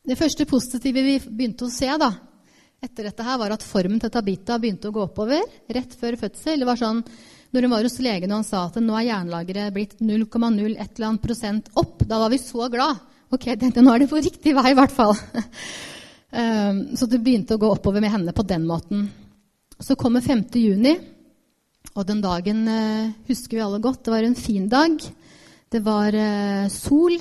Det 0.09 0.17
første 0.17 0.45
positive 0.49 1.01
vi 1.05 1.17
begynte 1.21 1.67
å 1.67 1.73
se 1.73 1.89
da, 2.01 2.09
etter 2.79 3.09
dette, 3.09 3.25
her 3.25 3.37
var 3.41 3.53
at 3.53 3.65
formen 3.65 3.99
til 4.01 4.11
Tabita 4.13 4.57
begynte 4.61 4.89
å 4.89 4.95
gå 4.95 5.03
oppover 5.03 5.43
rett 5.67 5.93
før 5.99 6.15
fødsel. 6.17 6.61
Det 6.61 6.69
var 6.69 6.79
sånn, 6.79 7.01
når 7.53 7.65
hun 7.65 7.73
var 7.75 7.85
hos 7.85 7.99
legen 8.01 8.31
og 8.31 8.39
han 8.39 8.47
sa 8.47 8.63
at 8.69 8.79
nå 8.81 8.95
er 8.95 9.09
jernlageret 9.09 9.75
blitt 9.75 9.99
0,01 9.99 11.19
prosent 11.21 11.69
opp, 11.77 12.05
da 12.07 12.21
var 12.23 12.33
vi 12.33 12.39
så 12.41 12.69
glad. 12.71 13.03
Ok, 13.29 13.45
tenkte, 13.51 13.83
nå 13.85 13.93
er 13.93 14.01
det 14.01 14.09
på 14.09 14.23
riktig 14.23 14.55
vei, 14.57 14.71
i 14.71 14.77
hvert 14.79 14.95
fall. 14.95 15.13
um, 16.31 16.81
så 16.97 17.05
det 17.11 17.21
begynte 17.21 17.59
å 17.59 17.61
gå 17.61 17.69
oppover 17.75 18.01
med 18.01 18.15
henne 18.15 18.33
på 18.33 18.47
den 18.47 18.65
måten. 18.65 19.05
Så 19.77 19.99
kommer 19.99 20.25
5. 20.25 20.47
juni, 20.57 20.95
og 21.93 22.07
den 22.07 22.23
dagen 22.23 22.63
uh, 22.65 23.11
husker 23.29 23.59
vi 23.59 23.65
alle 23.67 23.83
godt. 23.83 24.07
Det 24.07 24.15
var 24.15 24.25
en 24.25 24.39
fin 24.39 24.65
dag. 24.71 24.97
Det 25.69 25.83
var 25.85 26.15
eh, 26.17 26.65
sol, 26.73 27.13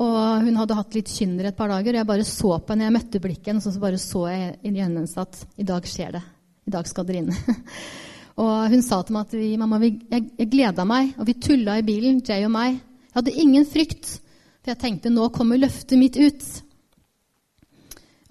og 0.00 0.44
hun 0.46 0.56
hadde 0.56 0.76
hatt 0.78 0.94
litt 0.96 1.10
kynner 1.12 1.50
et 1.50 1.56
par 1.56 1.68
dager. 1.68 1.92
og 1.92 2.00
Jeg 2.00 2.08
bare 2.08 2.24
så 2.24 2.54
på 2.56 2.72
henne, 2.72 2.86
jeg 2.86 2.94
møtte 2.94 3.20
blikket 3.20 3.58
og 3.58 3.64
så 3.66 3.82
bare 3.82 4.00
så 4.00 4.22
jeg 4.30 4.54
inn 4.62 4.78
i 4.78 4.80
øynene 4.80 5.02
hennes 5.02 5.18
at 5.20 5.42
i 5.60 5.66
dag 5.68 5.88
skjer 5.88 6.14
det. 6.16 6.22
I 6.68 6.72
dag 6.72 6.88
skal 6.88 7.04
dere 7.08 7.20
inn. 7.20 7.58
og 8.44 8.54
hun 8.72 8.84
sa 8.86 9.02
til 9.02 9.18
meg 9.18 9.28
at 9.28 9.36
vi, 9.36 9.50
mamma, 9.60 9.82
vi, 9.82 9.92
jeg, 10.08 10.30
jeg 10.40 10.50
gleda 10.54 10.88
meg, 10.88 11.12
og 11.18 11.28
vi 11.28 11.36
tulla 11.44 11.76
i 11.76 11.84
bilen, 11.84 12.22
Jay 12.24 12.48
og 12.48 12.54
meg. 12.56 12.80
Jeg 13.10 13.18
hadde 13.20 13.36
ingen 13.44 13.68
frykt, 13.68 14.14
for 14.62 14.72
jeg 14.72 14.82
tenkte 14.86 15.12
nå 15.12 15.28
kommer 15.36 15.60
løftet 15.60 16.00
mitt 16.00 16.16
ut. 16.16 16.48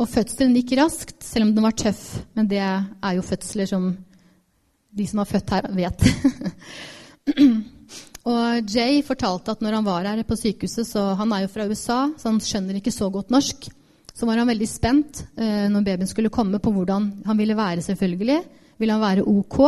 Og 0.02 0.10
fødselen 0.10 0.58
gikk 0.58 0.78
raskt, 0.82 1.22
selv 1.26 1.50
om 1.50 1.54
den 1.54 1.66
var 1.66 1.78
tøff. 1.78 2.24
Men 2.34 2.50
det 2.50 2.66
er 2.66 3.18
jo 3.18 3.26
fødsler 3.26 3.70
som 3.70 3.92
de 4.98 5.06
som 5.06 5.22
har 5.22 5.30
født 5.30 5.58
her, 5.60 5.74
vet. 5.78 6.08
Og 8.28 8.72
Jay 8.74 9.00
fortalte 9.08 9.54
at 9.54 9.62
når 9.64 9.78
han 9.78 9.86
var 9.88 10.08
her 10.10 10.24
på 10.28 10.36
sykehuset, 10.36 10.88
så 10.90 11.14
Han 11.16 11.32
er 11.32 11.46
jo 11.46 11.52
fra 11.54 11.68
USA, 11.68 12.00
så 12.18 12.30
han 12.30 12.42
skjønner 12.44 12.80
ikke 12.80 12.92
så 12.92 13.10
godt 13.10 13.32
norsk. 13.32 13.70
Så 14.12 14.26
var 14.26 14.42
han 14.42 14.50
veldig 14.50 14.68
spent 14.68 15.22
eh, 15.38 15.68
når 15.72 15.86
babyen 15.86 16.10
skulle 16.10 16.34
komme, 16.34 16.60
på 16.60 16.74
hvordan 16.74 17.24
han 17.26 17.38
ville 17.38 17.56
være. 17.56 17.82
selvfølgelig. 17.82 18.40
Ville 18.78 18.94
han 18.94 19.02
være 19.02 19.24
ok? 19.24 19.60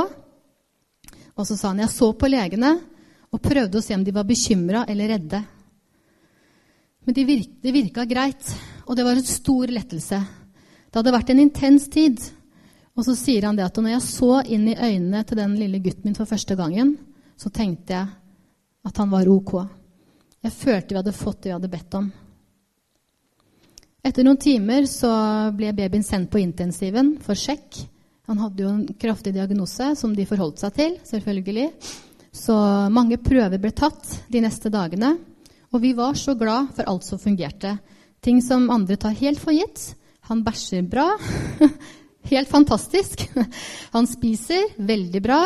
Og 1.38 1.48
så 1.48 1.56
sa 1.56 1.70
han 1.72 1.80
jeg 1.80 1.94
så 1.94 2.12
på 2.14 2.28
legene 2.28 2.74
og 3.32 3.42
prøvde 3.42 3.78
å 3.78 3.84
se 3.84 3.96
om 3.96 4.04
de 4.04 4.12
var 4.12 4.28
bekymra 4.28 4.84
eller 4.90 5.14
redde. 5.14 5.44
Men 7.06 7.16
det 7.16 7.26
virka, 7.26 7.54
de 7.64 7.72
virka 7.72 8.06
greit, 8.06 8.50
og 8.86 8.98
det 8.98 9.06
var 9.06 9.16
en 9.16 9.26
stor 9.26 9.72
lettelse. 9.72 10.20
Det 10.90 11.00
hadde 11.00 11.14
vært 11.14 11.30
en 11.32 11.44
intens 11.46 11.88
tid. 11.88 12.20
Og 12.98 13.06
så 13.06 13.16
sier 13.16 13.46
han 13.48 13.56
det 13.56 13.64
at 13.64 13.78
når 13.78 13.96
jeg 13.96 14.08
så 14.10 14.42
inn 14.44 14.68
i 14.68 14.76
øynene 14.76 15.24
til 15.24 15.40
den 15.40 15.56
lille 15.56 15.80
gutten 15.80 16.10
min 16.10 16.18
for 16.18 16.28
første 16.28 16.58
gangen, 16.60 16.98
så 17.40 17.54
tenkte 17.54 17.96
jeg 17.96 18.19
at 18.90 18.98
han 18.98 19.12
var 19.12 19.30
ok. 19.30 19.54
Jeg 20.42 20.56
følte 20.56 20.96
vi 20.96 21.00
hadde 21.00 21.16
fått 21.16 21.44
det 21.44 21.52
vi 21.52 21.56
hadde 21.58 21.72
bedt 21.72 21.98
om. 22.00 22.10
Etter 24.10 24.26
noen 24.26 24.40
timer 24.40 24.88
så 24.90 25.10
ble 25.56 25.74
babyen 25.76 26.06
sendt 26.06 26.32
på 26.32 26.40
intensiven 26.42 27.18
for 27.24 27.38
sjekk. 27.38 27.82
Han 28.30 28.40
hadde 28.40 28.64
jo 28.64 28.70
en 28.72 28.86
kraftig 29.02 29.34
diagnose 29.36 29.92
som 30.00 30.14
de 30.16 30.26
forholdt 30.30 30.62
seg 30.64 30.76
til, 30.78 30.96
selvfølgelig. 31.06 31.68
Så 32.32 32.56
mange 32.94 33.18
prøver 33.22 33.60
ble 33.60 33.74
tatt 33.76 34.06
de 34.32 34.42
neste 34.44 34.72
dagene. 34.72 35.16
Og 35.74 35.84
vi 35.84 35.94
var 35.98 36.18
så 36.18 36.36
glad 36.38 36.72
for 36.78 36.88
alt 36.90 37.06
som 37.06 37.22
fungerte. 37.22 37.76
Ting 38.24 38.40
som 38.46 38.70
andre 38.74 38.98
tar 39.00 39.18
helt 39.20 39.42
for 39.42 39.56
gitt, 39.56 39.96
Han 40.30 40.44
bæsjer 40.46 40.84
bra. 40.86 41.08
Helt 42.30 42.50
fantastisk. 42.52 43.24
Han 43.96 44.06
spiser 44.06 44.76
veldig 44.78 45.22
bra. 45.26 45.40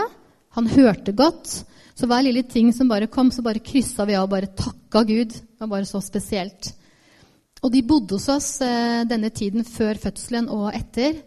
Han 0.57 0.67
hørte 0.67 1.13
godt. 1.15 1.61
Så 1.93 2.09
hver 2.09 2.25
lille 2.25 2.43
ting 2.49 2.71
som 2.73 2.89
bare 2.89 3.09
kom, 3.11 3.29
så 3.31 3.43
bare 3.45 3.61
kryssa 3.61 4.05
vi 4.09 4.15
av 4.17 4.25
og 4.25 4.33
bare 4.33 4.49
takka 4.49 5.03
Gud. 5.05 5.33
Det 5.33 5.61
var 5.61 5.71
bare 5.75 5.89
så 5.89 6.01
spesielt. 6.01 6.71
Og 7.63 7.71
de 7.71 7.83
bodde 7.87 8.17
hos 8.17 8.27
oss 8.33 8.49
eh, 8.65 9.03
denne 9.07 9.29
tiden 9.31 9.63
før 9.67 9.99
fødselen 10.01 10.49
og 10.51 10.71
etter. 10.73 11.21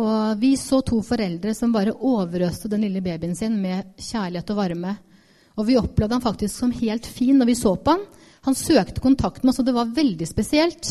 Og 0.00 0.40
vi 0.40 0.54
så 0.58 0.80
to 0.86 1.00
foreldre 1.06 1.52
som 1.54 1.74
bare 1.74 1.94
overøste 1.94 2.70
den 2.70 2.86
lille 2.86 3.02
babyen 3.04 3.36
sin 3.38 3.58
med 3.62 3.92
kjærlighet 4.00 4.54
og 4.54 4.58
varme. 4.58 4.94
Og 5.54 5.68
vi 5.68 5.78
opplevde 5.78 6.16
han 6.16 6.24
faktisk 6.24 6.56
som 6.56 6.72
helt 6.74 7.06
fin 7.06 7.36
når 7.38 7.52
vi 7.52 7.58
så 7.58 7.74
på 7.78 7.94
han. 7.94 8.06
Han 8.48 8.58
søkte 8.58 9.00
kontakt 9.00 9.44
med 9.44 9.52
oss, 9.52 9.60
og 9.62 9.68
det 9.68 9.76
var 9.76 9.92
veldig 9.94 10.26
spesielt. 10.28 10.90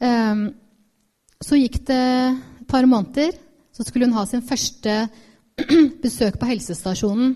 Um, 0.00 0.46
så 1.42 1.58
gikk 1.58 1.82
det 1.90 2.04
et 2.62 2.68
par 2.70 2.86
måneder, 2.88 3.34
så 3.74 3.84
skulle 3.84 4.06
hun 4.08 4.16
ha 4.16 4.24
sin 4.28 4.44
første 4.46 4.94
besøk 6.04 6.38
på 6.40 6.48
helsestasjonen. 6.48 7.34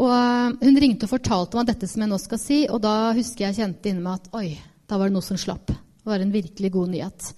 Og 0.00 0.10
eh, 0.10 0.54
Hun 0.64 0.78
ringte 0.82 1.06
og 1.06 1.14
fortalte 1.14 1.58
meg 1.58 1.68
dette 1.70 1.88
som 1.90 2.04
jeg 2.04 2.10
nå 2.10 2.20
skal 2.22 2.40
si, 2.42 2.60
og 2.68 2.80
da 2.84 3.12
husker 3.16 3.46
jeg 3.46 3.58
kjente 3.60 3.90
inni 3.90 4.04
meg 4.04 4.22
at 4.22 4.38
oi, 4.38 4.48
da 4.88 4.98
var 4.98 5.10
det 5.10 5.16
noe 5.16 5.26
som 5.26 5.38
slapp. 5.40 5.70
Det 5.70 6.08
var 6.10 6.20
en 6.20 6.34
virkelig 6.34 6.70
god 6.74 6.90
nyhet. 6.92 7.28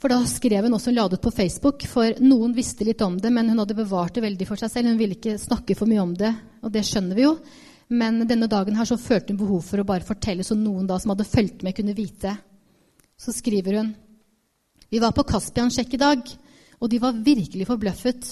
For 0.00 0.08
da 0.08 0.22
skrev 0.24 0.64
hun 0.64 0.76
også, 0.76 0.88
hun 0.88 0.96
la 0.96 1.08
det 1.10 1.18
ut 1.20 1.26
på 1.26 1.34
Facebook, 1.36 1.82
for 1.90 2.22
noen 2.24 2.54
visste 2.56 2.86
litt 2.88 3.02
om 3.04 3.18
det, 3.20 3.32
men 3.34 3.50
hun 3.52 3.60
hadde 3.60 3.76
bevart 3.76 4.14
det 4.16 4.24
veldig 4.24 4.46
for 4.48 4.60
seg 4.60 4.72
selv. 4.72 4.88
Hun 4.88 5.00
ville 5.00 5.18
ikke 5.18 5.36
snakke 5.40 5.76
for 5.76 5.90
mye 5.90 6.00
om 6.00 6.14
det, 6.16 6.30
og 6.64 6.72
det 6.72 6.86
skjønner 6.88 7.18
vi 7.18 7.26
jo. 7.26 7.34
Men 7.92 8.22
denne 8.24 8.48
dagen 8.48 8.78
her 8.78 8.88
så 8.88 8.96
følte 9.00 9.34
hun 9.34 9.42
behov 9.42 9.66
for 9.66 9.82
å 9.82 9.88
bare 9.88 10.06
fortelle, 10.06 10.46
så 10.46 10.56
noen 10.56 10.86
da 10.88 10.96
som 11.02 11.12
hadde 11.12 11.28
fulgt 11.28 11.66
med, 11.66 11.74
kunne 11.76 11.96
vite. 11.98 12.32
Så 13.20 13.34
skriver 13.36 13.76
hun 13.80 13.90
Vi 14.88 15.02
var 15.02 15.12
på 15.12 15.26
Kaspiansjekk 15.26 15.98
i 15.98 16.00
dag, 16.00 16.32
og 16.80 16.88
de 16.88 17.02
var 17.02 17.20
virkelig 17.20 17.68
forbløffet. 17.68 18.30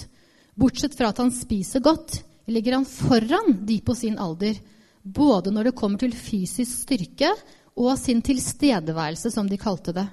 Bortsett 0.59 0.97
fra 0.97 1.13
at 1.13 1.21
han 1.21 1.35
spiser 1.35 1.85
godt, 1.85 2.23
ligger 2.49 2.79
han 2.79 2.87
foran 2.89 3.59
de 3.69 3.79
på 3.85 3.95
sin 3.95 4.19
alder, 4.19 4.59
både 5.03 5.53
når 5.53 5.69
det 5.69 5.77
kommer 5.79 6.01
til 6.01 6.15
fysisk 6.17 6.85
styrke 6.85 7.31
og 7.79 7.95
sin 8.01 8.23
tilstedeværelse, 8.25 9.31
som 9.31 9.49
de 9.49 9.61
kalte 9.61 9.95
det. 9.97 10.07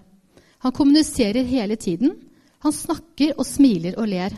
Han 0.65 0.73
kommuniserer 0.75 1.47
hele 1.47 1.75
tiden. 1.75 2.15
Han 2.63 2.73
snakker 2.73 3.35
og 3.37 3.45
smiler 3.47 3.97
og 3.99 4.07
ler. 4.09 4.35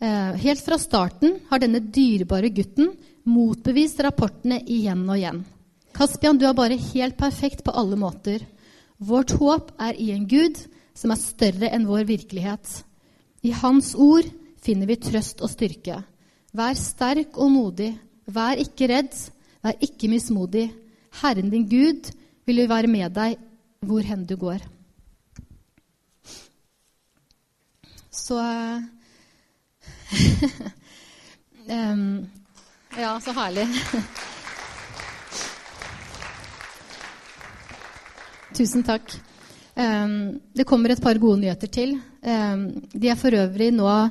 Eh, 0.00 0.34
helt 0.42 0.62
fra 0.64 0.78
starten 0.80 1.38
har 1.50 1.60
denne 1.60 1.82
dyrebare 1.82 2.50
gutten 2.54 2.92
motbevist 3.28 4.00
rapportene 4.04 4.60
igjen 4.64 5.02
og 5.08 5.18
igjen. 5.18 5.42
Kaspian, 5.96 6.38
du 6.38 6.46
er 6.46 6.56
bare 6.56 6.78
helt 6.78 7.18
perfekt 7.18 7.64
på 7.66 7.74
alle 7.76 7.98
måter. 7.98 8.44
Vårt 8.96 9.34
håp 9.40 9.74
er 9.80 9.98
i 9.98 10.10
en 10.14 10.26
Gud 10.28 10.60
som 10.96 11.12
er 11.12 11.20
større 11.20 11.70
enn 11.72 11.88
vår 11.88 12.06
virkelighet. 12.08 12.82
I 13.42 13.52
Hans 13.56 13.94
ord 13.94 14.28
finner 14.60 14.88
vi 14.88 15.00
trøst 15.00 15.40
og 15.42 15.50
styrke. 15.52 16.02
Vær 16.50 16.74
sterk 16.74 17.36
og 17.38 17.50
modig. 17.54 17.92
Vær 18.26 18.58
ikke 18.58 18.88
redd. 18.90 19.14
Vær 19.62 19.72
ikke 19.82 20.08
mismodig. 20.10 20.74
Herren 21.22 21.50
din 21.50 21.68
Gud 21.70 22.10
vil 22.46 22.68
være 22.68 22.86
med 22.90 23.10
deg 23.14 23.36
hvor 23.86 24.02
hen 24.04 24.26
du 24.26 24.36
går. 24.36 24.58
Så 28.10 28.34
um, 31.70 32.28
Ja, 32.98 33.20
så 33.22 33.32
herlig. 33.32 33.66
Tusen 38.58 38.82
takk. 38.82 39.14
Um, 39.78 40.40
det 40.52 40.66
kommer 40.66 40.90
et 40.90 41.02
par 41.02 41.18
gode 41.22 41.40
nyheter 41.40 41.70
til. 41.70 42.02
Um, 42.26 42.82
de 42.90 43.08
er 43.08 43.14
for 43.14 43.30
øvrig 43.38 43.70
nå 43.72 44.08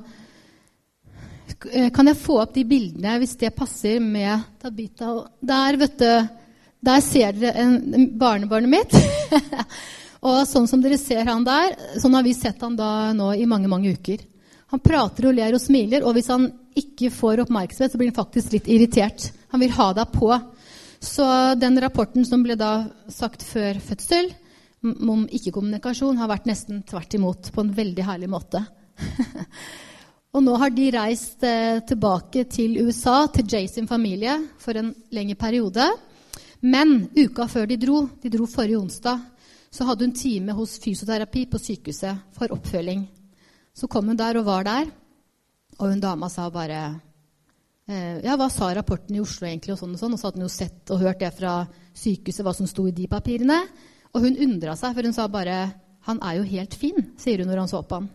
kan 1.94 2.08
jeg 2.08 2.20
få 2.20 2.40
opp 2.40 2.54
de 2.56 2.64
bildene, 2.68 3.18
hvis 3.20 3.36
det 3.42 3.52
passer, 3.56 4.00
med 4.00 4.46
Tabita? 4.62 5.12
Der, 5.44 5.78
vet 5.82 5.98
du, 6.00 6.36
der 6.88 7.02
ser 7.04 7.36
dere 7.36 7.66
en, 7.66 8.06
barnebarnet 8.20 8.72
mitt. 8.72 8.96
og 10.28 10.42
sånn 10.48 10.70
som 10.72 10.84
dere 10.84 11.00
ser 11.02 11.26
han 11.28 11.44
der, 11.48 11.76
sånn 12.00 12.16
har 12.16 12.24
vi 12.24 12.36
sett 12.38 12.64
han 12.64 12.78
da 12.80 13.12
nå 13.16 13.34
i 13.36 13.48
mange, 13.50 13.72
mange 13.72 13.92
uker. 13.98 14.24
Han 14.72 14.84
prater 14.86 15.28
og 15.30 15.36
ler 15.36 15.58
og 15.58 15.64
smiler, 15.64 16.06
og 16.06 16.16
hvis 16.16 16.30
han 16.32 16.48
ikke 16.80 17.12
får 17.12 17.44
oppmerksomhet, 17.44 17.92
så 17.92 18.00
blir 18.00 18.12
han 18.12 18.20
faktisk 18.20 18.56
litt 18.56 18.70
irritert. 18.72 19.32
Han 19.52 19.64
vil 19.64 19.74
ha 19.76 19.90
deg 19.98 20.14
på. 20.14 20.30
Så 21.04 21.26
den 21.60 21.80
rapporten 21.82 22.28
som 22.28 22.44
ble 22.44 22.56
da 22.60 22.86
sagt 23.12 23.44
før 23.48 23.80
fødsel 23.84 24.32
om 24.84 25.26
ikke-kommunikasjon, 25.28 26.20
har 26.22 26.30
vært 26.32 26.48
nesten 26.48 26.84
tvert 26.88 27.18
imot 27.18 27.52
på 27.52 27.64
en 27.66 27.76
veldig 27.76 28.06
herlig 28.08 28.30
måte. 28.32 28.64
Og 30.30 30.44
nå 30.46 30.54
har 30.62 30.70
de 30.70 30.92
reist 30.94 31.42
eh, 31.42 31.80
tilbake 31.90 32.44
til 32.54 32.76
USA, 32.86 33.24
til 33.34 33.48
Jay 33.50 33.66
sin 33.66 33.88
familie, 33.90 34.36
for 34.62 34.78
en 34.78 34.92
lengre 35.10 35.38
periode. 35.42 35.88
Men 36.62 37.08
uka 37.18 37.48
før 37.50 37.66
de 37.70 37.80
dro, 37.82 38.04
de 38.22 38.30
dro 38.30 38.46
forrige 38.46 38.78
onsdag, 38.78 39.24
så 39.74 39.88
hadde 39.88 40.06
hun 40.06 40.14
time 40.14 40.54
hos 40.54 40.76
fysioterapi 40.84 41.48
på 41.50 41.62
sykehuset 41.62 42.36
for 42.38 42.54
oppfølging. 42.54 43.08
Så 43.74 43.90
kom 43.90 44.12
hun 44.12 44.20
der 44.20 44.38
og 44.38 44.46
var 44.46 44.68
der, 44.70 44.92
og 45.80 45.90
hun 45.90 46.04
dama 46.04 46.30
sa 46.30 46.46
bare 46.54 46.80
eh, 47.90 48.22
Ja, 48.22 48.38
hva 48.38 48.52
sa 48.54 48.70
rapporten 48.76 49.18
i 49.18 49.24
Oslo 49.24 49.50
egentlig, 49.50 49.74
og 49.74 49.82
sånn 49.82 49.98
og 49.98 50.04
sånn. 50.04 50.14
Og 50.14 50.22
så 50.22 50.30
hadde 50.30 50.44
hun 50.44 50.46
jo 50.46 50.54
sett 50.60 50.94
og 50.94 51.02
hørt 51.08 51.26
det 51.26 51.34
fra 51.40 51.64
sykehuset, 51.98 52.46
hva 52.46 52.54
som 52.54 52.70
sto 52.70 52.86
i 52.86 52.94
de 52.94 53.10
papirene. 53.10 53.64
Og 54.14 54.28
hun 54.28 54.38
undra 54.46 54.78
seg, 54.78 54.94
for 54.94 55.10
hun 55.10 55.18
sa 55.18 55.26
bare 55.26 55.62
Han 56.06 56.22
er 56.24 56.38
jo 56.38 56.48
helt 56.48 56.74
fin, 56.80 57.14
sier 57.18 57.42
hun 57.42 57.50
når 57.50 57.66
han 57.66 57.74
så 57.74 57.82
på 57.82 57.98
ham. 57.98 58.12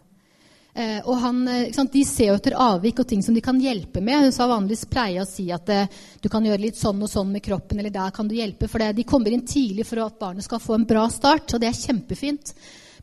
Eh, 0.75 0.99
og 1.07 1.21
han, 1.23 1.45
sant, 1.71 1.93
De 1.95 2.01
ser 2.03 2.33
jo 2.33 2.39
etter 2.39 2.57
avvik 2.59 2.99
og 2.99 3.07
ting 3.07 3.21
som 3.23 3.35
de 3.37 3.43
kan 3.45 3.61
hjelpe 3.63 4.03
med. 4.03 4.27
Hun 4.27 4.35
sa 4.35 4.49
vanligvis 4.51 4.89
pleie 4.91 5.23
å 5.23 5.29
si 5.29 5.47
at 5.55 5.71
eh, 5.71 5.91
du 6.21 6.27
kan 6.33 6.45
gjøre 6.45 6.65
litt 6.65 6.79
sånn 6.81 7.03
og 7.05 7.11
sånn 7.11 7.31
med 7.31 7.45
kroppen, 7.47 7.79
eller 7.79 7.95
der 7.95 8.15
kan 8.15 8.31
du 8.31 8.35
hjelpe. 8.35 8.69
For 8.71 8.83
de 8.83 9.07
kommer 9.07 9.35
inn 9.35 9.47
tidlig 9.47 9.87
for 9.87 10.03
at 10.03 10.19
barnet 10.19 10.47
skal 10.47 10.63
få 10.63 10.79
en 10.79 10.89
bra 10.89 11.07
start, 11.13 11.55
og 11.55 11.63
det 11.63 11.71
er 11.71 11.79
kjempefint. 11.79 12.55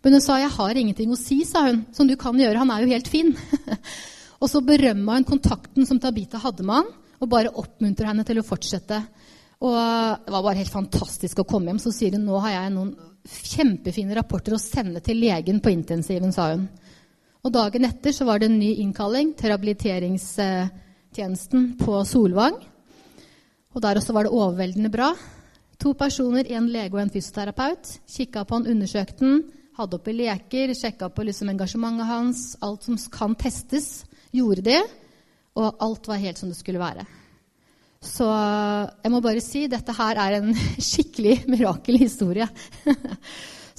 Men 0.04 0.18
hun 0.18 0.24
sa 0.24 0.40
jeg 0.42 0.52
har 0.52 0.80
ingenting 0.82 1.14
å 1.14 1.20
si, 1.20 1.44
sa 1.46 1.68
hun, 1.70 1.86
som 1.96 2.10
du 2.10 2.18
kan 2.20 2.38
gjøre. 2.38 2.60
Han 2.60 2.74
er 2.74 2.84
jo 2.84 2.92
helt 2.92 3.12
fin. 3.12 3.32
og 4.42 4.50
så 4.50 4.64
berømma 4.66 5.20
hun 5.20 5.30
kontakten 5.30 5.88
som 5.88 6.02
Tabita 6.02 6.42
hadde 6.42 6.66
med 6.66 6.82
han, 6.82 6.92
og 7.22 7.30
bare 7.30 7.54
oppmuntra 7.62 8.10
henne 8.10 8.26
til 8.26 8.42
å 8.42 8.46
fortsette. 8.46 8.98
Og 9.62 9.78
Det 9.78 10.34
var 10.34 10.42
bare 10.42 10.58
helt 10.58 10.74
fantastisk 10.74 11.40
å 11.44 11.48
komme 11.48 11.70
hjem. 11.70 11.82
Så 11.84 11.94
sier 11.94 12.18
hun 12.18 12.26
nå 12.26 12.40
har 12.42 12.56
jeg 12.56 12.74
noen 12.74 12.96
kjempefine 13.22 14.18
rapporter 14.18 14.56
å 14.58 14.62
sende 14.62 15.04
til 15.06 15.22
legen 15.22 15.62
på 15.62 15.70
intensiven, 15.70 16.34
sa 16.34 16.50
hun. 16.56 16.66
Og 17.42 17.50
dagen 17.54 17.86
etter 17.88 18.12
så 18.14 18.26
var 18.28 18.40
det 18.40 18.48
en 18.52 18.60
ny 18.62 18.72
innkalling 18.84 19.28
til 19.38 19.48
rehabiliteringstjenesten 19.50 21.62
på 21.80 22.04
Solvang. 22.06 22.56
Og 23.74 23.82
der 23.82 23.98
også 23.98 24.14
var 24.14 24.24
det 24.28 24.36
overveldende 24.36 24.90
bra. 24.94 25.10
To 25.82 25.94
personer, 25.98 26.46
en 26.54 26.70
lege 26.70 26.94
og 26.94 27.02
en 27.02 27.10
fysioterapeut, 27.10 28.06
kikka 28.06 28.46
på 28.46 28.56
han, 28.60 28.70
undersøkte 28.70 29.26
han, 29.26 29.42
hadde 29.80 29.96
oppi 29.98 30.14
leker, 30.14 30.74
sjekka 30.78 31.10
på 31.10 31.26
liksom 31.26 31.50
engasjementet 31.50 32.06
hans. 32.06 32.58
Alt 32.62 32.84
som 32.86 32.98
kan 33.14 33.36
testes, 33.40 34.06
gjorde 34.36 34.62
det. 34.68 34.84
Og 35.58 35.76
alt 35.82 36.08
var 36.08 36.18
helt 36.22 36.38
som 36.38 36.50
det 36.52 36.58
skulle 36.60 36.84
være. 36.84 37.06
Så 38.02 38.26
jeg 39.02 39.12
må 39.14 39.20
bare 39.22 39.42
si 39.46 39.68
dette 39.70 39.94
her 39.98 40.16
er 40.22 40.32
en 40.40 40.56
skikkelig 40.92 41.44
mirakelhistorie. 41.50 42.48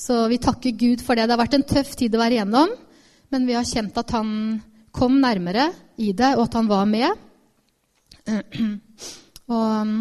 Så 0.03 0.29
vi 0.31 0.39
takker 0.43 0.71
Gud 0.75 1.01
for 1.05 1.15
det. 1.15 1.29
Det 1.29 1.35
har 1.37 1.45
vært 1.45 1.59
en 1.61 1.69
tøff 1.69 1.95
tid 1.99 2.15
å 2.17 2.23
være 2.23 2.35
igjennom. 2.41 2.71
Men 3.33 3.47
vi 3.49 3.55
har 3.57 3.65
kjent 3.65 3.97
at 3.97 4.11
han 4.13 4.61
kom 4.93 5.15
nærmere 5.23 5.71
i 5.97 6.11
det, 6.13 6.35
og 6.37 6.45
at 6.45 6.57
han 6.59 6.67
var 6.69 6.85
med. 6.89 7.23
Og 9.53 9.71
um, 9.83 9.95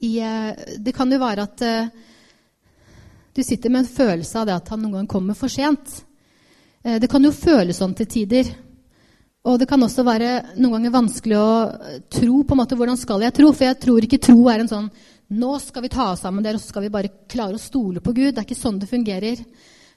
i, 0.00 0.14
eh, 0.20 0.62
det 0.80 0.92
kan 0.96 1.12
jo 1.12 1.20
være 1.20 1.44
at 1.44 1.62
uh, 1.62 1.90
du 3.36 3.42
sitter 3.44 3.70
med 3.70 3.84
en 3.84 3.92
følelse 3.92 4.40
av 4.40 4.48
det 4.48 4.56
at 4.56 4.72
han 4.72 4.82
noen 4.82 4.98
gang 4.98 5.10
kommer 5.12 5.36
for 5.38 5.52
sent. 5.52 6.00
Uh, 6.84 6.96
det 7.00 7.08
kan 7.12 7.24
jo 7.24 7.30
føles 7.36 7.78
sånn 7.80 7.94
til 7.96 8.08
tider. 8.10 8.50
Og 9.46 9.60
det 9.60 9.68
kan 9.70 9.80
også 9.84 10.04
være 10.04 10.32
noen 10.56 10.78
ganger 10.78 10.96
vanskelig 10.96 11.38
å 11.38 11.52
tro 12.12 12.42
på 12.42 12.56
en 12.56 12.62
måte, 12.64 12.76
hvordan 12.80 12.98
skal 13.00 13.24
jeg 13.24 13.36
tro. 13.36 13.52
For 13.52 13.68
jeg 13.68 13.80
tror 13.84 14.08
ikke 14.08 14.24
tro 14.24 14.40
er 14.52 14.64
en 14.64 14.72
sånn 14.72 14.88
nå 15.30 15.52
skal 15.62 15.84
vi 15.84 15.92
ta 15.92 16.08
oss 16.10 16.24
sammen 16.24 16.42
der, 16.42 16.56
og 16.56 16.64
så 16.64 16.72
skal 16.72 16.88
vi 16.88 16.94
bare 16.96 17.12
klare 17.30 17.60
å 17.60 17.62
stole 17.62 18.02
på 18.02 18.16
Gud. 18.16 18.32
Det 18.32 18.40
er 18.40 18.48
ikke 18.48 18.58
sånn 18.58 18.80
det 18.82 18.90
fungerer. 18.90 19.44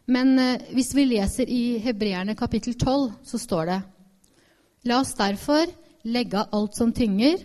Men 0.05 0.39
eh, 0.39 0.61
hvis 0.75 0.91
vi 0.95 1.05
leser 1.07 1.49
i 1.49 1.77
Hebreerne 1.83 2.35
kapittel 2.35 2.75
12, 2.75 3.11
så 3.23 3.39
står 3.39 3.69
det 3.71 3.79
La 4.89 4.99
oss 4.99 5.13
derfor 5.15 5.69
legge 6.03 6.41
av 6.41 6.51
alt 6.51 6.75
som 6.75 6.91
tynger, 6.91 7.39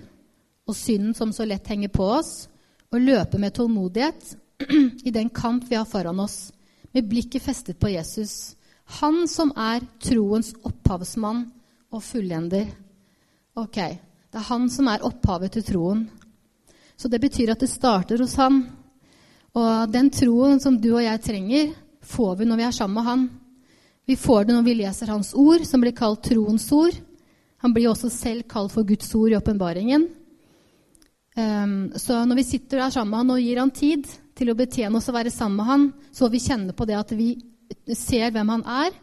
og 0.69 0.77
synden 0.77 1.15
som 1.15 1.31
så 1.33 1.47
lett 1.47 1.69
henger 1.71 1.93
på 1.95 2.05
oss, 2.19 2.49
og 2.91 3.05
løpe 3.05 3.39
med 3.39 3.55
tålmodighet 3.55 4.35
i 5.09 5.15
den 5.15 5.31
kamp 5.31 5.69
vi 5.71 5.79
har 5.79 5.87
foran 5.89 6.21
oss, 6.21 6.51
med 6.93 7.07
blikket 7.07 7.45
festet 7.45 7.79
på 7.79 7.93
Jesus, 7.93 8.57
han 8.99 9.27
som 9.29 9.53
er 9.55 9.85
troens 10.03 10.51
opphavsmann 10.65 11.45
og 11.93 12.03
fullender. 12.03 12.67
Ok, 13.61 13.77
det 13.77 14.41
er 14.41 14.49
han 14.49 14.69
som 14.73 14.89
er 14.91 15.05
opphavet 15.07 15.55
til 15.55 15.67
troen. 15.69 16.07
Så 16.99 17.11
det 17.13 17.21
betyr 17.23 17.53
at 17.53 17.61
det 17.63 17.71
starter 17.71 18.19
hos 18.25 18.35
han. 18.41 18.63
Og 19.55 19.93
den 19.93 20.09
troen 20.11 20.59
som 20.61 20.81
du 20.81 20.89
og 20.95 21.05
jeg 21.05 21.23
trenger, 21.23 21.77
får 22.09 22.39
vi 22.41 22.49
når 22.49 22.61
vi 22.61 22.67
er 22.69 22.77
sammen 22.77 22.99
med 22.99 23.09
Han. 23.09 23.29
Vi 24.09 24.17
får 24.17 24.49
det 24.49 24.57
når 24.57 24.65
vi 24.65 24.79
leser 24.79 25.13
Hans 25.13 25.35
ord, 25.37 25.65
som 25.69 25.83
blir 25.85 25.97
kalt 25.97 26.25
troens 26.25 26.65
ord. 26.73 26.97
Han 27.61 27.75
blir 27.75 27.91
også 27.91 28.11
selv 28.13 28.47
kalt 28.49 28.73
for 28.73 28.87
Guds 28.89 29.11
ord 29.19 29.35
i 29.35 29.37
åpenbaringen. 29.37 30.09
Um, 31.39 31.93
så 31.95 32.25
når 32.27 32.41
vi 32.41 32.47
sitter 32.49 32.81
der 32.81 32.95
sammen 32.95 33.13
med 33.13 33.21
han 33.21 33.35
og 33.35 33.43
gir 33.43 33.61
han 33.61 33.71
tid 33.71 34.09
til 34.39 34.51
å 34.51 34.57
betjene 34.59 34.99
oss 34.99 35.07
og 35.11 35.15
være 35.15 35.31
sammen 35.31 35.61
med 35.61 35.69
han, 35.69 35.85
så 36.11 36.25
får 36.25 36.33
vi 36.33 36.41
kjenne 36.43 36.75
på 36.75 36.87
det 36.89 36.97
at 36.99 37.13
vi 37.15 37.29
ser 37.95 38.33
hvem 38.35 38.55
han 38.57 38.65
er, 38.65 38.97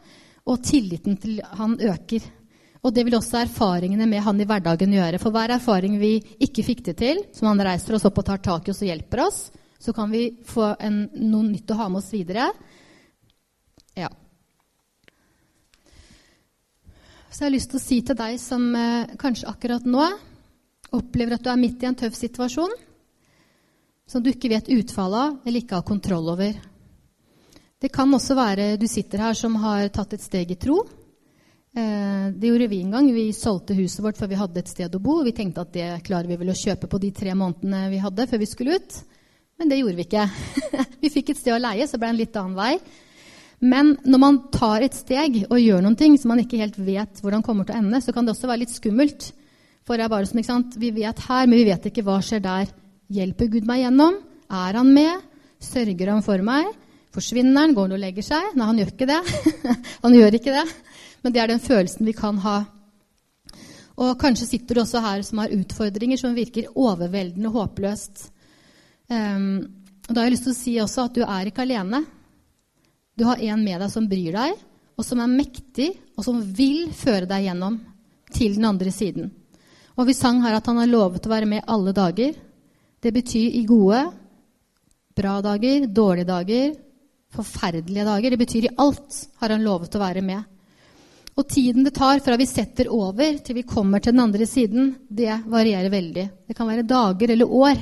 og 0.46 0.64
tilliten 0.66 1.16
til 1.22 1.38
han 1.58 1.78
øker. 1.80 2.26
Og 2.86 2.92
det 2.94 3.06
vil 3.06 3.16
også 3.18 3.40
erfaringene 3.40 4.06
med 4.06 4.22
han 4.22 4.40
i 4.40 4.46
hverdagen 4.46 4.92
gjøre. 4.94 5.18
For 5.22 5.34
hver 5.34 5.56
erfaring 5.56 5.96
vi 5.98 6.18
ikke 6.42 6.64
fikk 6.66 6.84
det 6.90 6.96
til, 7.00 7.22
som 7.34 7.48
han 7.50 7.62
reiser 7.66 7.96
oss 7.96 8.04
opp 8.06 8.20
og 8.20 8.28
tar 8.28 8.42
tak 8.44 8.68
i 8.68 8.74
oss 8.74 8.82
og 8.84 8.90
hjelper 8.90 9.24
oss, 9.24 9.40
så 9.82 9.94
kan 9.96 10.12
vi 10.12 10.28
få 10.46 10.74
en, 10.82 11.02
noe 11.18 11.48
nytt 11.48 11.72
å 11.72 11.80
ha 11.80 11.88
med 11.90 12.02
oss 12.02 12.12
videre. 12.14 12.46
Ja. 13.96 14.10
Så 17.36 17.42
jeg 17.42 17.50
har 17.50 17.52
lyst 17.52 17.68
til 17.68 17.76
å 17.76 17.84
si 17.84 17.96
til 18.00 18.16
deg 18.16 18.38
som 18.40 18.62
eh, 18.72 19.10
kanskje 19.20 19.50
akkurat 19.50 19.84
nå 19.84 20.04
opplever 20.96 21.34
at 21.36 21.42
du 21.44 21.50
er 21.52 21.58
midt 21.60 21.82
i 21.84 21.88
en 21.90 21.98
tøff 22.00 22.14
situasjon, 22.16 22.72
som 24.08 24.24
du 24.24 24.30
ikke 24.30 24.48
vet 24.48 24.70
utfallet 24.72 25.18
av 25.20 25.42
eller 25.44 25.60
ikke 25.60 25.76
har 25.76 25.84
kontroll 25.84 26.30
over. 26.32 26.56
Det 27.76 27.90
kan 27.92 28.16
også 28.16 28.38
være 28.38 28.70
du 28.80 28.86
sitter 28.88 29.20
her 29.20 29.36
som 29.36 29.60
har 29.60 29.84
tatt 29.92 30.16
et 30.16 30.24
steg 30.24 30.54
i 30.54 30.56
tro. 30.56 30.78
Eh, 31.76 32.32
det 32.32 32.54
gjorde 32.54 32.72
vi 32.72 32.80
en 32.86 32.96
gang. 32.96 33.12
Vi 33.12 33.28
solgte 33.36 33.76
huset 33.76 34.00
vårt 34.06 34.16
før 34.16 34.32
vi 34.32 34.40
hadde 34.40 34.64
et 34.64 34.72
sted 34.72 34.96
å 34.96 35.04
bo. 35.04 35.18
Vi 35.26 35.36
tenkte 35.36 35.66
at 35.66 35.76
det 35.76 35.92
klarer 36.08 36.32
vi 36.32 36.40
vel 36.40 36.54
å 36.54 36.56
kjøpe 36.56 36.88
på 36.88 37.04
de 37.04 37.12
tre 37.20 37.36
månedene 37.36 37.90
vi 37.92 38.00
hadde 38.00 38.30
før 38.32 38.40
vi 38.40 38.48
skulle 38.48 38.80
ut. 38.80 39.02
Men 39.60 39.68
det 39.68 39.82
gjorde 39.82 40.00
vi 40.00 40.08
ikke. 40.08 40.24
vi 41.04 41.12
fikk 41.12 41.34
et 41.34 41.44
sted 41.44 41.52
å 41.52 41.60
leie, 41.60 41.84
så 41.84 42.00
ble 42.00 42.08
det 42.08 42.16
en 42.16 42.24
litt 42.24 42.40
annen 42.40 42.56
vei. 42.56 42.78
Men 43.64 43.94
når 44.04 44.20
man 44.20 44.38
tar 44.52 44.84
et 44.84 44.96
steg 44.96 45.38
og 45.46 45.60
gjør 45.60 45.84
noen 45.84 45.96
ting 45.96 46.16
som 46.20 46.32
man 46.34 46.42
ikke 46.42 46.60
helt 46.60 46.76
vet 46.76 47.22
hvordan 47.24 47.44
kommer 47.44 47.64
til 47.64 47.76
å 47.76 47.80
ende, 47.80 48.02
så 48.04 48.12
kan 48.12 48.26
det 48.26 48.34
også 48.34 48.50
være 48.50 48.64
litt 48.66 48.74
skummelt. 48.74 49.30
For 49.86 49.96
det 49.96 50.06
er 50.06 50.12
bare 50.12 50.28
sånn, 50.28 50.42
ikke 50.42 50.50
sant? 50.52 50.76
Vi 50.82 50.90
vet 50.92 51.22
her, 51.28 51.46
men 51.46 51.60
vi 51.60 51.68
vet 51.70 51.88
ikke 51.88 52.04
hva 52.04 52.18
skjer 52.24 52.42
der. 52.44 52.72
Hjelper 53.16 53.48
Gud 53.52 53.68
meg 53.68 53.84
gjennom? 53.84 54.18
Er 54.50 54.80
han 54.80 54.92
med? 54.92 55.24
Sørger 55.62 56.12
han 56.12 56.24
for 56.26 56.42
meg? 56.44 56.68
Forsvinner 57.14 57.62
han? 57.62 57.74
Går 57.76 57.88
han 57.88 57.96
og 57.96 58.02
legger 58.02 58.26
seg? 58.26 58.56
Nei, 58.58 58.66
han 58.68 58.80
gjør 58.82 58.92
ikke 58.92 59.08
det. 59.08 59.20
han 60.04 60.16
gjør 60.18 60.38
ikke 60.40 60.56
det. 60.58 60.64
Men 61.22 61.34
det 61.34 61.42
er 61.42 61.52
den 61.52 61.62
følelsen 61.62 62.08
vi 62.08 62.16
kan 62.18 62.40
ha. 62.44 62.58
Og 63.96 64.18
kanskje 64.20 64.50
sitter 64.50 64.76
du 64.76 64.82
også 64.82 65.00
her 65.00 65.22
som 65.24 65.40
har 65.40 65.54
utfordringer 65.56 66.20
som 66.20 66.36
virker 66.36 66.68
overveldende 66.74 67.52
håpløst. 67.54 68.26
Um, 69.08 69.62
og 70.06 70.12
da 70.12 70.20
har 70.20 70.28
jeg 70.28 70.34
lyst 70.36 70.46
til 70.48 70.52
å 70.52 70.58
si 70.58 70.74
også 70.82 71.06
at 71.06 71.16
du 71.16 71.22
er 71.24 71.48
ikke 71.48 71.64
alene. 71.64 72.02
Du 73.16 73.24
har 73.24 73.40
en 73.40 73.64
med 73.64 73.80
deg 73.80 73.88
som 73.92 74.06
bryr 74.08 74.34
deg, 74.36 74.56
og 74.96 75.04
som 75.04 75.20
er 75.24 75.32
mektig, 75.32 75.88
og 76.16 76.24
som 76.24 76.40
vil 76.40 76.90
føre 76.96 77.28
deg 77.28 77.46
gjennom 77.46 77.78
til 78.32 78.56
den 78.58 78.66
andre 78.68 78.92
siden. 78.92 79.30
Og 79.96 80.08
vi 80.10 80.16
sang 80.16 80.42
her 80.44 80.58
at 80.58 80.66
han 80.68 80.76
har 80.82 80.90
lovet 80.90 81.24
å 81.24 81.32
være 81.32 81.48
med 81.48 81.64
alle 81.72 81.94
dager. 81.96 82.34
Det 83.00 83.12
betyr 83.16 83.56
i 83.56 83.62
gode, 83.68 84.02
bra 85.16 85.38
dager, 85.44 85.88
dårlige 85.88 86.28
dager, 86.28 86.76
forferdelige 87.32 88.04
dager. 88.04 88.34
Det 88.34 88.42
betyr 88.42 88.68
i 88.68 88.74
alt 88.84 89.22
har 89.40 89.56
han 89.56 89.64
lovet 89.64 89.96
å 89.96 90.04
være 90.04 90.24
med. 90.24 90.44
Og 91.36 91.48
tiden 91.48 91.84
det 91.84 91.94
tar 91.96 92.20
fra 92.24 92.36
vi 92.36 92.48
setter 92.48 92.92
over 92.92 93.40
til 93.44 93.56
vi 93.56 93.64
kommer 93.68 94.00
til 94.00 94.12
den 94.12 94.24
andre 94.24 94.44
siden, 94.48 94.94
det 95.08 95.32
varierer 95.48 95.92
veldig. 95.92 96.28
Det 96.48 96.56
kan 96.56 96.68
være 96.68 96.84
dager 96.88 97.32
eller 97.32 97.58
år. 97.64 97.80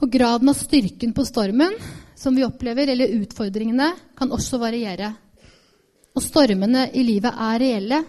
Og 0.00 0.12
graden 0.12 0.52
av 0.52 0.60
styrken 0.60 1.16
på 1.16 1.24
stormen 1.24 1.76
som 2.16 2.36
vi 2.36 2.44
opplever, 2.46 2.88
eller 2.92 3.14
utfordringene, 3.20 3.90
kan 4.16 4.32
også 4.32 4.60
variere. 4.62 5.12
Og 6.14 6.22
stormene 6.22 6.88
i 6.94 7.02
livet 7.06 7.32
er 7.32 7.58
reelle. 7.62 8.00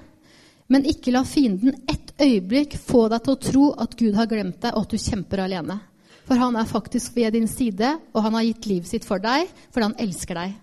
Men 0.72 0.88
ikke 0.90 1.14
la 1.14 1.22
fienden 1.28 1.76
ett 1.90 2.14
øyeblikk 2.22 2.78
få 2.82 3.08
deg 3.12 3.26
til 3.26 3.36
å 3.36 3.42
tro 3.50 3.66
at 3.86 3.98
Gud 3.98 4.16
har 4.18 4.30
glemt 4.30 4.62
deg, 4.64 4.74
og 4.74 4.86
at 4.86 4.96
du 4.96 5.02
kjemper 5.02 5.44
alene. 5.46 5.80
For 6.26 6.42
han 6.42 6.56
er 6.58 6.70
faktisk 6.70 7.18
ved 7.18 7.36
din 7.38 7.50
side, 7.50 7.92
og 8.14 8.24
han 8.26 8.38
har 8.38 8.48
gitt 8.48 8.70
livet 8.72 8.90
sitt 8.90 9.06
for 9.06 9.22
deg 9.22 9.46
fordi 9.70 9.92
han 9.92 10.00
elsker 10.08 10.40
deg. 10.40 10.56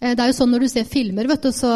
Eh, 0.00 0.16
det 0.16 0.24
er 0.24 0.32
jo 0.32 0.38
sånn 0.40 0.50
Når 0.50 0.64
du 0.64 0.68
ser 0.72 0.90
filmer, 0.90 1.30
vet 1.30 1.46
du, 1.46 1.52
så 1.54 1.70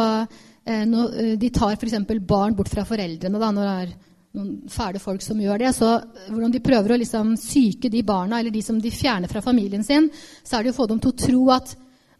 Eh, 0.64 0.82
eh, 0.82 1.38
de 1.38 1.50
tar 1.50 1.72
f.eks. 1.72 1.94
barn 2.20 2.54
bort 2.56 2.70
fra 2.72 2.86
foreldrene 2.88 3.40
da, 3.40 3.50
når 3.52 3.66
det 3.66 3.74
er 3.82 3.94
noen 4.34 4.70
fæle 4.70 5.00
folk 5.02 5.22
som 5.22 5.38
gjør 5.40 5.62
det, 5.62 5.72
så 5.76 5.90
hvordan 6.26 6.52
de 6.54 6.62
prøver 6.64 6.94
å 6.94 7.00
liksom 7.00 7.34
syke 7.38 7.90
de 7.90 8.02
barna 8.06 8.40
eller 8.40 8.54
de 8.54 8.62
som 8.66 8.80
de 8.82 8.90
fjerner 8.90 9.30
fra 9.30 9.42
familien 9.44 9.84
sin, 9.86 10.08
så 10.42 10.58
er 10.58 10.64
det 10.64 10.74
å 10.74 10.78
få 10.80 10.88
dem 10.90 11.02
til 11.02 11.12
å 11.12 11.20
tro 11.26 11.42
at 11.54 11.74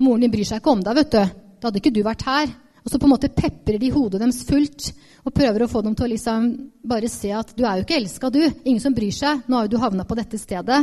moren 0.05 0.23
din 0.23 0.33
bryr 0.33 0.47
seg 0.47 0.63
ikke 0.63 0.75
om 0.75 0.85
deg. 0.85 1.01
vet 1.01 1.17
du. 1.17 1.41
Da 1.59 1.69
hadde 1.69 1.81
ikke 1.81 1.95
du 1.95 2.03
vært 2.07 2.27
her. 2.29 2.53
Og 2.85 2.93
så 2.93 3.01
på 3.01 3.09
en 3.09 3.15
måte 3.15 3.33
peprer 3.33 3.81
de 3.81 3.89
hodet 3.95 4.21
deres 4.21 4.43
fullt 4.45 4.91
og 5.25 5.33
prøver 5.33 5.65
å 5.65 5.71
få 5.73 5.81
dem 5.87 5.95
til 5.97 6.05
å 6.05 6.11
liksom 6.13 6.49
bare 6.85 7.09
se 7.09 7.31
at 7.33 7.55
du 7.57 7.65
er 7.65 7.81
jo 7.81 7.87
ikke 7.87 7.97
elska, 7.97 8.31
du. 8.31 8.43
Ingen 8.45 8.83
som 8.83 8.95
bryr 8.95 9.15
seg. 9.15 9.47
Nå 9.49 9.57
har 9.57 9.67
jo 9.67 9.73
du 9.73 9.81
havna 9.81 10.05
på 10.05 10.19
dette 10.19 10.39
stedet. 10.39 10.83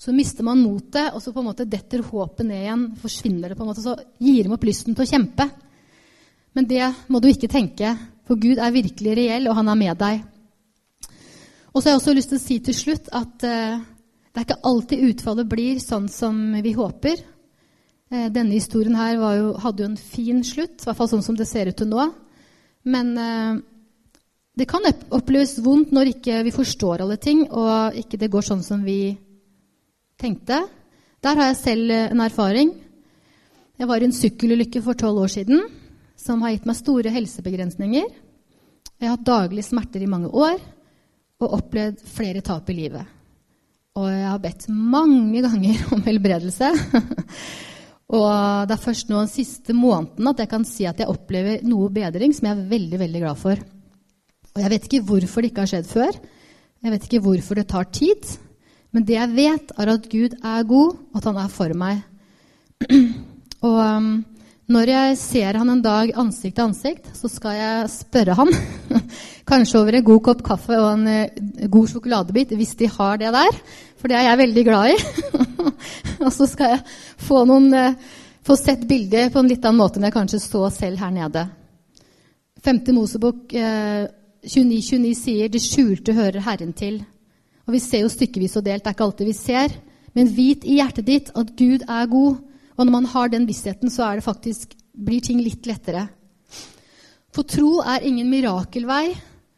Så 0.00 0.12
mister 0.16 0.44
man 0.44 0.60
motet, 0.60 1.12
og 1.12 1.20
så 1.24 1.32
på 1.32 1.40
en 1.40 1.50
måte 1.50 1.68
detter 1.68 2.02
håpet 2.04 2.44
ned 2.48 2.62
igjen. 2.64 2.86
forsvinner 3.00 3.52
det 3.52 3.56
på 3.56 3.64
en 3.64 3.70
måte, 3.70 3.84
Så 3.84 3.96
gir 4.18 4.44
de 4.44 4.52
opp 4.52 4.64
lysten 4.64 4.96
til 4.96 5.04
å 5.04 5.08
kjempe. 5.08 5.50
Men 6.54 6.64
det 6.64 6.94
må 7.08 7.20
du 7.20 7.28
ikke 7.28 7.52
tenke, 7.52 7.96
for 8.26 8.36
Gud 8.36 8.58
er 8.58 8.72
virkelig 8.72 9.16
reell, 9.16 9.48
og 9.48 9.56
han 9.56 9.68
er 9.68 9.74
med 9.76 9.98
deg. 9.98 10.24
Og 11.76 11.82
så 11.82 11.90
har 11.90 11.92
jeg 11.92 12.00
også 12.00 12.12
lyst 12.16 12.30
til 12.32 12.38
å 12.38 12.40
si 12.40 12.54
til 12.64 12.74
slutt 12.76 13.08
at 13.12 13.42
eh, 13.44 13.80
det 14.32 14.40
er 14.40 14.44
ikke 14.46 14.62
alltid 14.64 15.02
utfallet 15.10 15.48
blir 15.50 15.80
sånn 15.82 16.06
som 16.08 16.36
vi 16.64 16.70
håper. 16.72 17.18
Eh, 18.08 18.28
denne 18.32 18.54
historien 18.56 18.94
her 18.96 19.18
jo, 19.18 19.50
hadde 19.60 19.82
jo 19.84 19.88
en 19.90 19.98
fin 20.00 20.38
slutt, 20.40 20.78
i 20.80 20.86
hvert 20.86 20.96
fall 20.96 21.10
sånn 21.10 21.24
som 21.26 21.36
det 21.36 21.44
ser 21.50 21.68
ut 21.68 21.76
til 21.76 21.90
nå. 21.90 22.06
Men 22.88 23.10
eh, 23.20 23.58
det 24.56 24.64
kan 24.70 24.88
oppleves 24.88 25.58
vondt 25.60 25.92
når 25.92 26.14
ikke 26.14 26.38
vi 26.46 26.54
forstår 26.54 27.04
alle 27.04 27.18
ting, 27.20 27.42
og 27.44 27.98
ikke 28.00 28.22
det 28.22 28.30
går 28.32 28.46
sånn 28.46 28.64
som 28.64 28.80
vi 28.86 29.12
tenkte. 30.16 30.62
Der 31.20 31.36
har 31.36 31.50
jeg 31.50 31.58
selv 31.60 31.92
en 31.98 32.22
erfaring. 32.24 32.70
Jeg 33.76 33.90
var 33.90 34.00
i 34.00 34.08
en 34.08 34.16
sykkelulykke 34.16 34.80
for 34.86 34.96
tolv 34.96 35.26
år 35.26 35.34
siden 35.34 35.60
som 36.16 36.40
har 36.40 36.54
gitt 36.54 36.64
meg 36.64 36.80
store 36.80 37.12
helsebegrensninger. 37.12 38.08
Jeg 38.96 39.10
har 39.10 39.18
hatt 39.18 39.28
daglige 39.28 39.68
smerter 39.68 40.00
i 40.00 40.08
mange 40.08 40.32
år 40.32 40.56
og 41.42 41.54
opplevd 41.58 42.02
flere 42.08 42.42
tap 42.44 42.70
i 42.72 42.76
livet. 42.76 43.14
Og 43.96 44.08
jeg 44.12 44.28
har 44.28 44.42
bedt 44.42 44.66
mange 44.68 45.42
ganger 45.44 45.84
om 45.96 46.04
helbredelse. 46.04 46.70
og 48.16 48.30
det 48.68 48.76
er 48.76 48.82
først 48.82 49.10
nå 49.10 49.20
den 49.22 49.32
siste 49.32 49.76
måneden 49.76 50.30
at 50.30 50.42
jeg 50.44 50.52
kan 50.52 50.66
si 50.68 50.86
at 50.88 51.00
jeg 51.00 51.10
opplever 51.10 51.64
noe 51.66 51.90
bedring 51.92 52.34
som 52.36 52.48
jeg 52.48 52.56
er 52.56 52.72
veldig, 52.72 53.00
veldig 53.04 53.22
glad 53.24 53.40
for. 53.40 53.62
Og 54.56 54.64
jeg 54.64 54.72
vet 54.72 54.88
ikke 54.88 55.04
hvorfor 55.10 55.44
det 55.44 55.52
ikke 55.52 55.64
har 55.64 55.72
skjedd 55.74 55.88
før. 55.90 56.18
Jeg 56.84 56.92
vet 56.92 57.08
ikke 57.08 57.24
hvorfor 57.24 57.58
det 57.58 57.68
tar 57.72 57.88
tid. 57.92 58.36
Men 58.94 59.04
det 59.04 59.16
jeg 59.16 59.32
vet, 59.36 59.72
er 59.76 59.90
at 59.92 60.06
Gud 60.08 60.36
er 60.40 60.68
god, 60.68 60.96
og 61.12 61.18
at 61.18 61.26
han 61.28 61.40
er 61.42 61.50
for 61.52 61.72
meg. 61.76 61.98
og 63.66 63.76
um, 63.76 64.08
når 64.66 64.90
jeg 64.90 65.18
ser 65.20 65.58
han 65.60 65.68
en 65.70 65.82
dag 65.82 66.10
ansikt 66.18 66.56
til 66.58 66.64
ansikt, 66.64 67.10
så 67.14 67.28
skal 67.30 67.54
jeg 67.54 67.90
spørre 67.92 68.34
han. 68.34 68.48
Kanskje 69.50 69.78
over 69.78 69.94
en 69.94 70.06
god 70.08 70.22
kopp 70.26 70.42
kaffe 70.48 70.74
og 70.74 70.88
en 70.90 71.06
uh, 71.06 71.68
god 71.70 71.92
sjokoladebit, 71.92 72.56
hvis 72.58 72.74
de 72.80 72.88
har 72.90 73.20
det 73.20 73.30
der. 73.36 73.60
For 74.00 74.10
det 74.10 74.18
er 74.18 74.26
jeg 74.26 74.40
veldig 74.42 74.64
glad 74.66 74.90
i. 74.90 74.96
og 76.24 76.32
så 76.34 76.48
skal 76.50 76.74
jeg 76.74 76.80
få, 77.28 77.44
noen, 77.46 77.70
uh, 77.70 78.18
få 78.42 78.58
sett 78.58 78.82
bildet 78.90 79.30
på 79.30 79.38
en 79.38 79.52
litt 79.52 79.62
annen 79.62 79.78
måte 79.78 80.00
enn 80.00 80.08
jeg 80.08 80.16
kanskje 80.16 80.42
så 80.42 80.64
selv 80.74 80.98
her 81.04 81.14
nede. 81.14 81.46
5. 82.66 82.82
Mosebok 82.96 83.54
uh, 83.54 84.02
29-29 84.46 85.14
sier 85.18 85.48
'Det 85.48 85.62
skjulte 85.62 86.14
hører 86.14 86.42
Herren 86.42 86.74
til'. 86.74 87.04
Og 87.66 87.72
Vi 87.74 87.78
ser 87.78 88.02
jo 88.02 88.10
stykkevis 88.10 88.58
og 88.58 88.66
delt, 88.66 88.82
det 88.82 88.90
er 88.90 88.94
ikke 88.98 89.06
alltid 89.06 89.26
vi 89.26 89.32
ser. 89.32 89.78
Men 90.14 90.30
vit 90.36 90.64
i 90.64 90.78
hjertet 90.80 91.06
ditt 91.06 91.30
at 91.34 91.54
Gud 91.54 91.86
er 91.86 92.06
god. 92.10 92.36
Og 92.76 92.84
når 92.84 92.92
man 92.92 93.08
har 93.12 93.32
den 93.32 93.46
vissheten, 93.48 93.90
så 93.90 94.04
er 94.06 94.18
det 94.18 94.26
faktisk, 94.26 94.76
blir 94.92 95.24
ting 95.24 95.40
litt 95.44 95.66
lettere. 95.68 96.06
For 97.32 97.44
tro 97.48 97.80
er 97.84 98.04
ingen 98.08 98.28
mirakelvei 98.32 99.10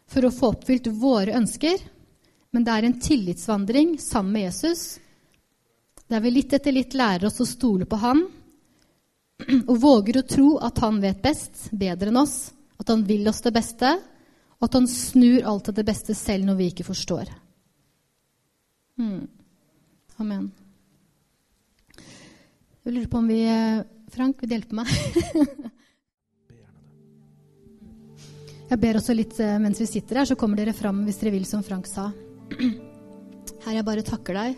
for 0.08 0.26
å 0.26 0.34
få 0.34 0.52
oppfylt 0.54 0.88
våre 0.98 1.36
ønsker, 1.38 1.78
men 2.50 2.64
det 2.64 2.74
er 2.74 2.86
en 2.88 3.00
tillitsvandring 3.02 3.98
sammen 4.02 4.32
med 4.34 4.46
Jesus, 4.48 4.82
der 6.08 6.22
vi 6.24 6.32
litt 6.32 6.54
etter 6.56 6.72
litt 6.72 6.96
lærer 6.96 7.28
oss 7.28 7.42
å 7.44 7.46
stole 7.46 7.86
på 7.86 7.98
Han 8.00 8.22
og 9.68 9.74
våger 9.78 10.18
å 10.18 10.26
tro 10.26 10.52
at 10.64 10.80
Han 10.82 11.02
vet 11.02 11.20
best, 11.22 11.68
bedre 11.70 12.10
enn 12.10 12.22
oss, 12.22 12.48
at 12.80 12.88
Han 12.88 13.04
vil 13.06 13.28
oss 13.28 13.42
det 13.44 13.52
beste, 13.54 13.92
og 14.58 14.66
at 14.66 14.78
Han 14.78 14.88
snur 14.90 15.44
alt 15.46 15.68
til 15.68 15.76
det 15.76 15.86
beste 15.86 16.16
selv 16.18 16.48
når 16.48 16.58
vi 16.58 16.70
ikke 16.72 16.88
forstår. 16.88 17.30
Hmm. 18.98 19.28
Amen. 20.18 20.48
Jeg 22.88 22.94
lurer 22.96 23.08
på 23.12 23.18
om 23.20 23.26
vi 23.28 23.42
eh, 23.44 23.82
Frank 24.08 24.38
vil 24.40 24.54
hjelpe 24.54 24.72
meg. 24.78 24.88
jeg 28.70 28.78
ber 28.80 28.96
også 28.96 29.12
litt 29.12 29.36
eh, 29.44 29.58
mens 29.60 29.76
vi 29.82 29.88
sitter 29.90 30.22
her, 30.22 30.28
så 30.30 30.38
kommer 30.40 30.56
dere 30.56 30.72
fram 30.72 31.02
hvis 31.04 31.20
dere 31.20 31.34
vil, 31.34 31.44
som 31.44 31.60
Frank 31.66 31.84
sa. 31.84 32.06
Herre, 32.56 33.74
jeg 33.74 33.84
bare 33.84 34.06
takker 34.08 34.40
deg. 34.40 34.56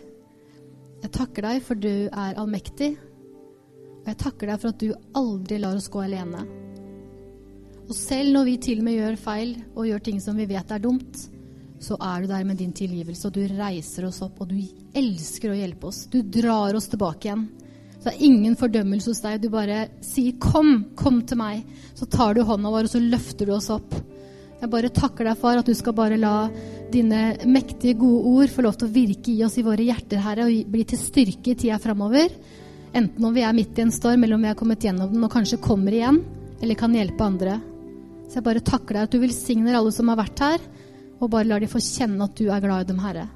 Jeg 1.01 1.11
takker 1.17 1.49
deg 1.49 1.59
for 1.65 1.81
du 1.83 2.07
er 2.07 2.39
allmektig, 2.39 2.95
Og 3.99 4.07
jeg 4.07 4.19
takker 4.23 4.47
deg 4.53 4.63
for 4.63 4.71
at 4.71 4.79
du 4.79 4.95
aldri 5.19 5.59
lar 5.59 5.75
oss 5.75 5.91
gå 5.91 5.99
alene. 5.99 6.47
Og 7.83 7.91
selv 7.99 8.31
når 8.31 8.47
vi 8.47 8.57
til 8.63 8.79
og 8.79 8.87
med 8.87 8.95
gjør 8.95 9.19
feil 9.27 9.57
og 9.73 9.89
gjør 9.89 10.07
ting 10.07 10.23
som 10.23 10.39
vi 10.39 10.47
vet 10.47 10.71
er 10.71 10.79
dumt, 10.79 11.27
så 11.83 11.99
er 11.99 12.23
du 12.23 12.31
der 12.31 12.47
med 12.47 12.63
din 12.63 12.71
tilgivelse, 12.71 13.27
og 13.27 13.35
du 13.35 13.43
reiser 13.59 14.07
oss 14.07 14.23
opp, 14.23 14.39
og 14.39 14.55
du 14.55 14.63
elsker 14.95 15.51
å 15.51 15.59
hjelpe 15.65 15.91
oss. 15.91 16.07
Du 16.07 16.23
drar 16.23 16.71
oss 16.79 16.87
tilbake 16.87 17.27
igjen. 17.27 17.49
Så 18.01 18.09
det 18.09 18.15
er 18.15 18.25
ingen 18.25 18.55
fordømmelse 18.57 19.11
hos 19.11 19.21
deg. 19.21 19.43
Du 19.43 19.49
bare 19.53 19.87
sier 20.01 20.33
'kom, 20.33 20.85
kom 20.95 21.21
til 21.21 21.37
meg'. 21.37 21.63
Så 21.93 22.09
tar 22.09 22.33
du 22.33 22.41
hånda 22.41 22.69
vår, 22.69 22.83
og 22.83 22.89
så 22.89 22.99
løfter 22.99 23.45
du 23.45 23.53
oss 23.53 23.69
opp. 23.69 23.93
Jeg 24.61 24.69
bare 24.69 24.89
takker 24.89 25.25
deg, 25.25 25.37
far, 25.37 25.57
at 25.57 25.65
du 25.65 25.73
skal 25.73 25.93
bare 25.93 26.17
la 26.17 26.49
dine 26.91 27.37
mektige, 27.45 27.97
gode 27.97 28.25
ord 28.25 28.49
få 28.49 28.61
lov 28.61 28.77
til 28.77 28.87
å 28.87 28.93
virke 28.93 29.31
i 29.31 29.43
oss 29.43 29.57
i 29.57 29.63
våre 29.65 29.81
hjerter, 29.81 30.17
Herre, 30.17 30.45
og 30.45 30.71
bli 30.71 30.83
til 30.83 30.97
styrke 30.97 31.51
i 31.51 31.55
tida 31.55 31.79
framover. 31.79 32.29
Enten 32.93 33.25
om 33.25 33.33
vi 33.33 33.41
er 33.41 33.53
midt 33.53 33.77
i 33.77 33.81
en 33.81 33.91
storm, 33.91 34.23
eller 34.23 34.35
om 34.35 34.41
vi 34.41 34.47
har 34.47 34.55
kommet 34.55 34.79
gjennom 34.79 35.11
den 35.11 35.23
og 35.23 35.31
kanskje 35.31 35.61
kommer 35.61 35.91
igjen, 35.91 36.23
eller 36.61 36.75
kan 36.75 36.93
hjelpe 36.93 37.25
andre. 37.25 37.61
Så 38.29 38.39
jeg 38.39 38.43
bare 38.43 38.61
takker 38.61 38.93
deg 38.93 39.03
at 39.03 39.11
du 39.11 39.19
velsigner 39.19 39.75
alle 39.75 39.91
som 39.91 40.07
har 40.11 40.17
vært 40.21 40.39
her, 40.39 40.59
og 41.19 41.29
bare 41.29 41.49
lar 41.49 41.59
de 41.59 41.69
få 41.71 41.81
kjenne 41.81 42.21
at 42.23 42.35
du 42.37 42.49
er 42.49 42.61
glad 42.61 42.85
i 42.85 42.91
dem, 42.91 43.01
Herre. 43.01 43.29